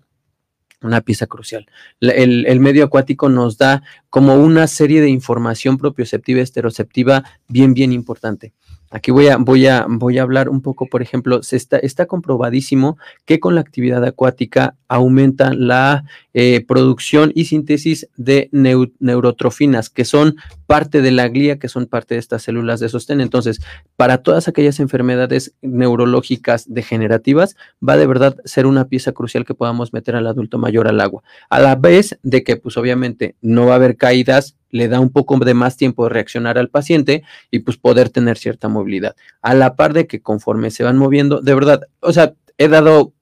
[0.83, 1.66] una pieza crucial.
[2.01, 8.53] El, medio acuático nos da como una serie de información propioceptiva esteroceptiva bien, bien importante.
[8.93, 12.05] Aquí voy a, voy a, voy a hablar un poco, por ejemplo, se está, está
[12.05, 20.05] comprobadísimo que con la actividad acuática aumenta la eh, producción y síntesis de neurotrofinas, que
[20.05, 20.36] son
[20.66, 23.22] parte de la glía, que son parte de estas células de sostén.
[23.22, 23.62] Entonces,
[23.97, 29.95] para todas aquellas enfermedades neurológicas degenerativas, va de verdad ser una pieza crucial que podamos
[29.95, 31.22] meter al adulto mayor al agua.
[31.49, 35.11] A la vez de que, pues obviamente, no va a haber caídas le da un
[35.11, 39.14] poco de más tiempo de reaccionar al paciente y pues poder tener cierta movilidad.
[39.41, 43.12] A la par de que conforme se van moviendo, de verdad, o sea, he dado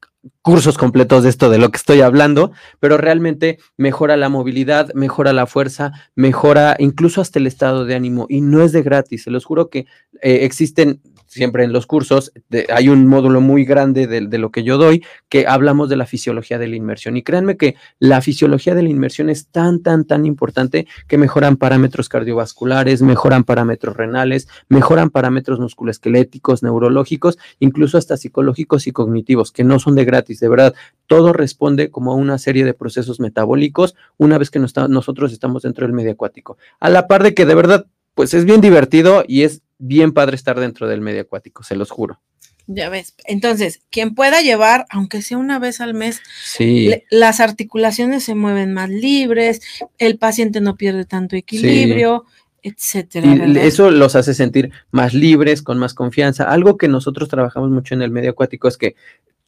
[0.42, 5.32] cursos completos de esto de lo que estoy hablando, pero realmente mejora la movilidad, mejora
[5.32, 9.30] la fuerza, mejora incluso hasta el estado de ánimo y no es de gratis, se
[9.30, 9.86] los juro que
[10.22, 11.00] eh, existen
[11.30, 12.32] siempre en los cursos,
[12.74, 16.04] hay un módulo muy grande de, de, lo que yo doy que hablamos de la
[16.04, 17.16] fisiología de la inmersión.
[17.16, 21.56] Y créanme que la fisiología de la inmersión es tan, tan, tan importante que mejoran
[21.56, 29.62] parámetros cardiovasculares, mejoran parámetros renales, mejoran parámetros musculoesqueléticos, neurológicos, incluso hasta psicológicos y cognitivos, que
[29.62, 30.74] no son de gratis, de verdad.
[31.06, 35.86] Todo responde como a una serie de procesos metabólicos una vez que nosotros estamos dentro
[35.86, 36.58] del medio acuático.
[36.78, 40.36] A la par de que de verdad, pues es bien divertido y es bien padre
[40.36, 42.20] estar dentro del medio acuático, se los juro.
[42.66, 43.14] Ya ves.
[43.24, 46.90] Entonces, quien pueda llevar, aunque sea una vez al mes, sí.
[47.10, 49.60] las articulaciones se mueven más libres,
[49.98, 52.26] el paciente no pierde tanto equilibrio,
[52.62, 53.26] etcétera.
[53.46, 56.44] Y eso los hace sentir más libres, con más confianza.
[56.44, 58.94] Algo que nosotros trabajamos mucho en el medio acuático es que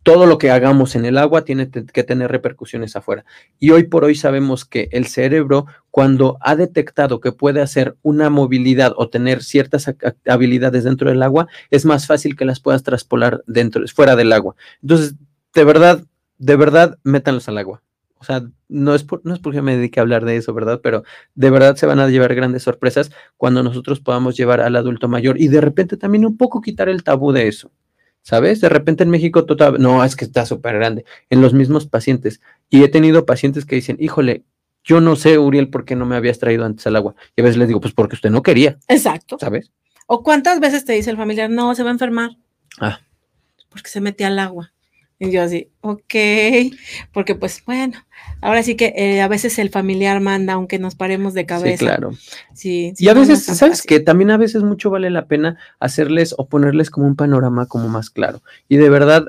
[0.03, 3.24] todo lo que hagamos en el agua tiene que tener repercusiones afuera.
[3.59, 8.28] Y hoy por hoy sabemos que el cerebro, cuando ha detectado que puede hacer una
[8.30, 9.92] movilidad o tener ciertas
[10.26, 14.57] habilidades dentro del agua, es más fácil que las puedas traspolar dentro, fuera del agua.
[14.82, 15.14] Entonces,
[15.55, 16.05] de verdad,
[16.38, 17.82] de verdad, métanlos al agua.
[18.18, 20.80] O sea, no es, no es porque me dedique a hablar de eso, ¿verdad?
[20.80, 21.03] Pero
[21.34, 25.40] de verdad se van a llevar grandes sorpresas cuando nosotros podamos llevar al adulto mayor
[25.40, 27.72] y de repente también un poco quitar el tabú de eso.
[28.22, 28.60] ¿Sabes?
[28.60, 32.40] De repente en México, total, no, es que está súper grande, en los mismos pacientes.
[32.70, 34.44] Y he tenido pacientes que dicen, híjole,
[34.84, 37.14] yo no sé, Uriel, por qué no me habías traído antes al agua.
[37.36, 38.78] Y a veces les digo, pues porque usted no quería.
[38.88, 39.36] Exacto.
[39.38, 39.70] ¿Sabes?
[40.06, 42.30] ¿O cuántas veces te dice el familiar, no, se va a enfermar?
[42.80, 43.00] Ah.
[43.70, 44.72] Porque se mete al agua.
[45.24, 46.14] Y yo así, ok,
[47.12, 47.96] porque pues bueno,
[48.40, 51.76] ahora sí que eh, a veces el familiar manda, aunque nos paremos de cabeza.
[51.76, 52.10] Sí, claro.
[52.54, 56.48] Sí, y a veces, ¿sabes que También a veces mucho vale la pena hacerles o
[56.48, 58.42] ponerles como un panorama como más claro.
[58.68, 59.26] Y de verdad,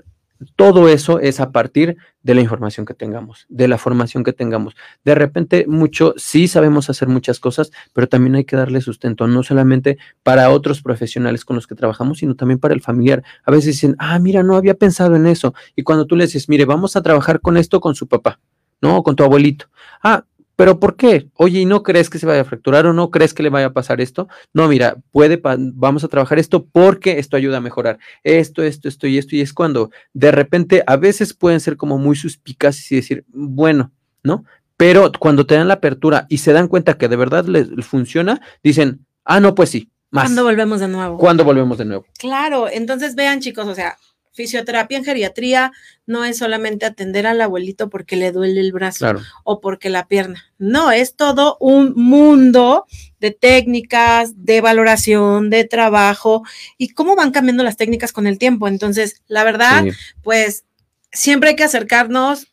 [0.55, 4.75] todo eso es a partir de la información que tengamos, de la formación que tengamos.
[5.03, 9.43] De repente, mucho, sí sabemos hacer muchas cosas, pero también hay que darle sustento, no
[9.43, 13.23] solamente para otros profesionales con los que trabajamos, sino también para el familiar.
[13.43, 15.53] A veces dicen, ah, mira, no había pensado en eso.
[15.75, 18.39] Y cuando tú le dices, mire, vamos a trabajar con esto con su papá,
[18.81, 19.03] ¿no?
[19.03, 19.65] con tu abuelito.
[20.01, 20.25] Ah,
[20.55, 21.29] ¿Pero por qué?
[21.35, 23.67] Oye, ¿y no crees que se vaya a fracturar o no crees que le vaya
[23.67, 24.27] a pasar esto?
[24.53, 29.07] No, mira, puede, vamos a trabajar esto porque esto ayuda a mejorar esto, esto, esto
[29.07, 29.35] y esto.
[29.35, 33.91] Y es cuando de repente a veces pueden ser como muy suspicaces y decir, bueno,
[34.21, 34.45] ¿no?
[34.77, 38.41] Pero cuando te dan la apertura y se dan cuenta que de verdad les funciona,
[38.63, 40.25] dicen, ah, no, pues sí, más.
[40.25, 41.17] ¿Cuándo volvemos de nuevo?
[41.17, 42.05] ¿Cuándo volvemos de nuevo?
[42.19, 43.97] Claro, entonces vean chicos, o sea,
[44.33, 45.71] Fisioterapia en geriatría
[46.05, 49.13] no es solamente atender al abuelito porque le duele el brazo
[49.43, 50.43] o porque la pierna.
[50.57, 52.85] No, es todo un mundo
[53.19, 56.43] de técnicas, de valoración, de trabajo
[56.77, 58.67] y cómo van cambiando las técnicas con el tiempo.
[58.67, 59.85] Entonces, la verdad,
[60.23, 60.65] pues
[61.11, 62.47] siempre hay que acercarnos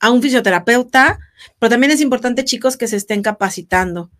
[0.00, 1.18] a un fisioterapeuta,
[1.58, 4.10] pero también es importante, chicos, que se estén capacitando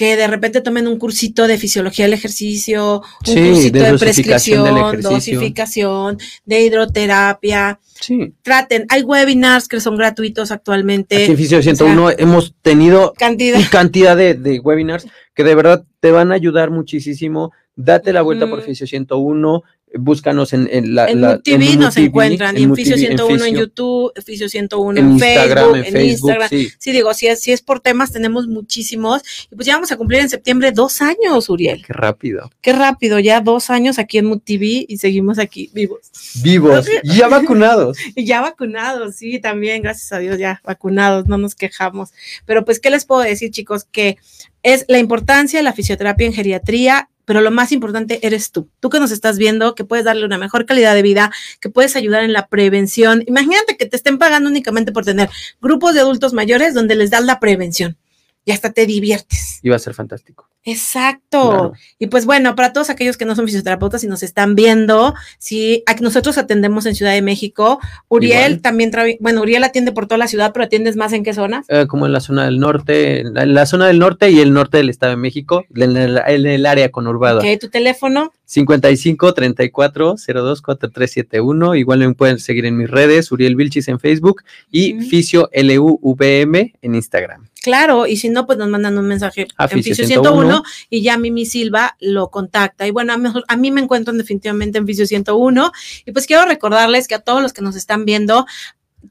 [0.00, 6.16] que de repente tomen un cursito de fisiología del ejercicio, un cursito de, prescripción, dosificación,
[6.46, 7.78] de hidroterapia.
[8.00, 8.32] Sí.
[8.40, 11.16] Traten, hay webinars que son gratuitos actualmente.
[11.16, 16.10] Aquí en Fisio 101 hemos tenido cantidad, cantidad de, de, webinars que de verdad te
[16.12, 18.62] van a ayudar muchísimo date la vuelta por.
[18.62, 19.62] Fisio 101,
[19.94, 21.08] búscanos en, en la...
[21.10, 24.48] En la- TV nos TV, encuentran, y en Fisio TV, 101 en, Fisio, YouTube, Fisio
[24.48, 26.48] 101 en en, Instagram, Facebook, en en, Facebook, Instagram.
[26.48, 26.68] sí.
[26.78, 29.22] Sí, digo, si es, si es por temas, tenemos muchísimos.
[29.50, 31.84] Y pues ya vamos a cumplir en septiembre dos años, Uriel.
[31.84, 32.50] Qué rápido.
[32.60, 36.10] Qué rápido, ya dos años aquí en Mood TV y seguimos aquí vivos.
[36.42, 37.98] Vivos, ya vacunados.
[38.14, 42.10] Y ya vacunados, sí, también, gracias a Dios, ya vacunados, no nos quejamos.
[42.46, 43.84] Pero pues, ¿qué les puedo decir, chicos?
[43.90, 44.18] Que
[44.62, 48.68] es la importancia de la fisioterapia en geriatría, pero lo más importante eres tú.
[48.80, 51.94] Tú que nos estás viendo, que puedes darle una mejor calidad de vida, que puedes
[51.94, 53.22] ayudar en la prevención.
[53.24, 57.24] Imagínate que te estén pagando únicamente por tener grupos de adultos mayores donde les das
[57.24, 57.96] la prevención
[58.44, 59.60] y hasta te diviertes.
[59.62, 60.49] Iba a ser fantástico.
[60.64, 61.50] Exacto.
[61.50, 61.72] Claro.
[61.98, 65.84] Y pues bueno, para todos aquellos que no son fisioterapeutas y nos están viendo, sí,
[66.00, 67.80] nosotros atendemos en Ciudad de México.
[68.08, 68.60] Uriel Igual.
[68.60, 68.90] también
[69.20, 71.66] bueno, Uriel atiende por toda la ciudad, pero atiendes más en qué zonas?
[71.68, 74.40] Eh, como en la zona del norte, en la, en la zona del norte y
[74.40, 77.40] el norte del Estado de México, en el, en el área conurbada.
[77.40, 78.32] Ok, tu teléfono.
[78.44, 81.74] 55 34 02 4371.
[81.76, 85.08] Igual me pueden seguir en mis redes, Uriel Vilchis en Facebook y Ujú.
[85.08, 87.49] Fisio LUVM en Instagram.
[87.62, 90.40] Claro, y si no, pues nos mandan un mensaje A en Fisio Fisio 101.
[90.42, 92.86] 101 y ya Mimi Silva lo contacta.
[92.86, 95.72] Y bueno, a, mejor- a mí me encuentran definitivamente en Fisio 101.
[96.06, 98.46] Y pues quiero recordarles que a todos los que nos están viendo,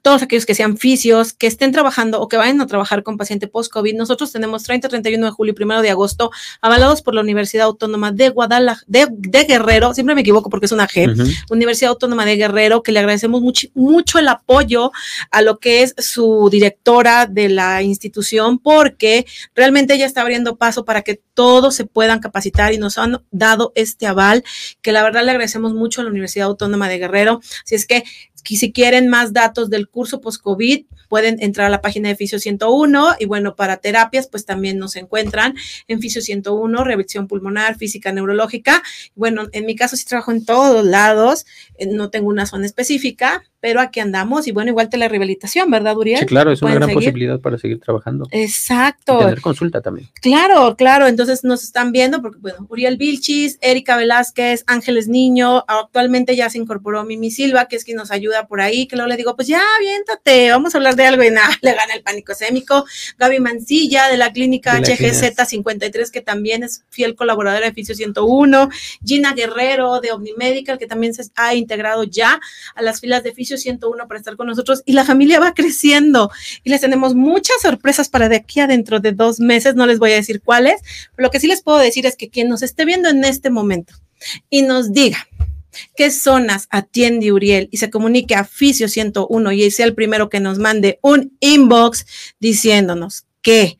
[0.02, 3.48] todos aquellos que sean fisios, que estén trabajando o que vayan a trabajar con paciente
[3.48, 6.32] post-COVID, nosotros tenemos 30, 31 de julio y 1 de agosto,
[6.62, 10.72] avalados por la Universidad Autónoma de Guadalajara, de, de Guerrero, siempre me equivoco porque es
[10.72, 11.10] una G.
[11.50, 14.92] Universidad Autónoma de Guerrero, que le agradecemos mucho, mucho el apoyo
[15.32, 19.26] a lo que es su directora de la institución, porque
[19.56, 23.72] realmente ella está abriendo paso para que todos se puedan capacitar y nos han dado
[23.76, 24.44] este aval,
[24.82, 27.42] que la verdad le agradecemos mucho a la Universidad Autónoma de Guerrero.
[27.64, 28.04] Si es que
[28.50, 32.39] que si quieren más datos del curso post-COVID, pueden entrar a la página de Fisio
[32.39, 35.56] 101 y bueno, para terapias, pues también nos encuentran
[35.88, 38.82] en Fisio 101, revisión pulmonar, física neurológica.
[39.14, 41.45] Bueno, en mi caso sí trabajo en todos lados,
[41.78, 46.20] eh, no tengo una zona específica, pero aquí andamos y bueno, igual telerehabilitación, ¿verdad, Uriel?
[46.20, 47.03] Sí, claro, es una ¿Pueden gran seguir?
[47.10, 48.28] posibilidad para seguir trabajando.
[48.32, 49.20] y Exacto.
[49.20, 50.10] tener consulta también.
[50.22, 51.07] Claro, claro.
[51.07, 56.57] Entonces nos están viendo porque, bueno, Uriel Vilchis, Erika Velázquez, Ángeles Niño, actualmente ya se
[56.57, 59.47] incorporó Mimi Silva, que es quien nos ayuda por ahí, que luego le digo, pues
[59.47, 62.86] ya, aviéntate, vamos a hablar de algo y nada, le gana el pánico escémico.
[63.18, 65.45] Gaby Mancilla, de la clínica De la clínica.
[65.45, 68.70] HGZ53, que también es fiel colaboradora de Fisio 101.
[69.05, 72.39] Gina Guerrero, de Omnimedical, que también se ha integrado ya
[72.76, 74.84] a las filas de Fisio 101 para estar con nosotros.
[74.86, 76.30] Y la familia va creciendo
[76.64, 79.76] y les tenemos muchas sorpresas para de aquí a dentro de dos meses.
[79.76, 80.82] No les voy a decir cuáles,
[81.16, 83.50] pero lo que sí les puedo decir es que quien nos esté viendo en este
[83.50, 83.95] momento
[84.50, 85.28] y nos diga
[85.95, 90.39] qué zonas atiende Uriel y se comunique a Fisio 101 y sea el primero que
[90.39, 92.06] nos mande un inbox
[92.39, 93.80] diciéndonos qué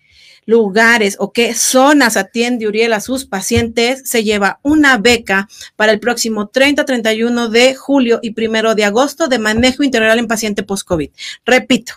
[0.50, 6.00] lugares o qué zonas atiende Uriel a sus pacientes, se lleva una beca para el
[6.00, 11.12] próximo 30, 31 de julio y primero de agosto de manejo integral en paciente post-COVID.
[11.46, 11.94] Repito,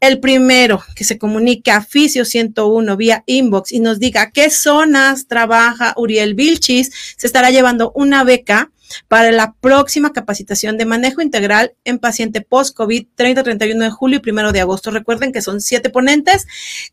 [0.00, 5.26] el primero que se comunique a Fisio 101 vía inbox y nos diga qué zonas
[5.26, 8.70] trabaja Uriel Vilchis, se estará llevando una beca
[9.08, 14.52] para la próxima capacitación de manejo integral en paciente post-COVID 30-31 de julio y 1
[14.52, 14.90] de agosto.
[14.90, 16.46] Recuerden que son siete ponentes,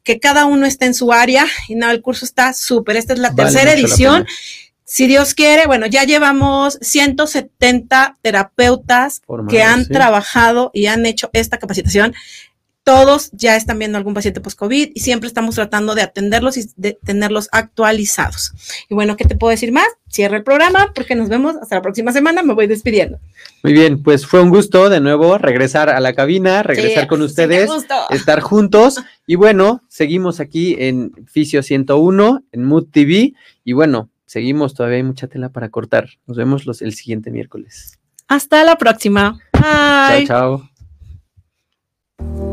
[0.04, 2.98] que cada uno está en su área y nada, el curso está súper.
[2.98, 4.28] Esta es la Vale tercera la edición.
[4.84, 9.94] Si Dios quiere, bueno, ya llevamos 170 terapeutas que han sí.
[9.94, 12.14] trabajado y han hecho esta capacitación.
[12.84, 16.98] Todos ya están viendo algún paciente post-COVID y siempre estamos tratando de atenderlos y de
[17.04, 18.54] tenerlos actualizados.
[18.90, 19.86] Y bueno, ¿qué te puedo decir más?
[20.10, 22.42] Cierra el programa porque nos vemos hasta la próxima semana.
[22.42, 23.20] Me voy despidiendo.
[23.64, 27.20] Muy bien, pues fue un gusto de nuevo regresar a la cabina, regresar Sí, con
[27.20, 28.10] sí, ustedes, gustó.
[28.10, 29.00] estar juntos.
[29.28, 33.34] Y bueno, seguimos aquí en Fisio 101, en Mood TV.
[33.64, 36.10] Y bueno, seguimos, todavía hay mucha tela para cortar.
[36.26, 38.00] Nos vemos los, el siguiente miércoles.
[38.28, 39.40] Hasta la próxima.
[39.54, 40.26] Bye.
[40.26, 40.64] Chao,
[42.18, 42.51] chao.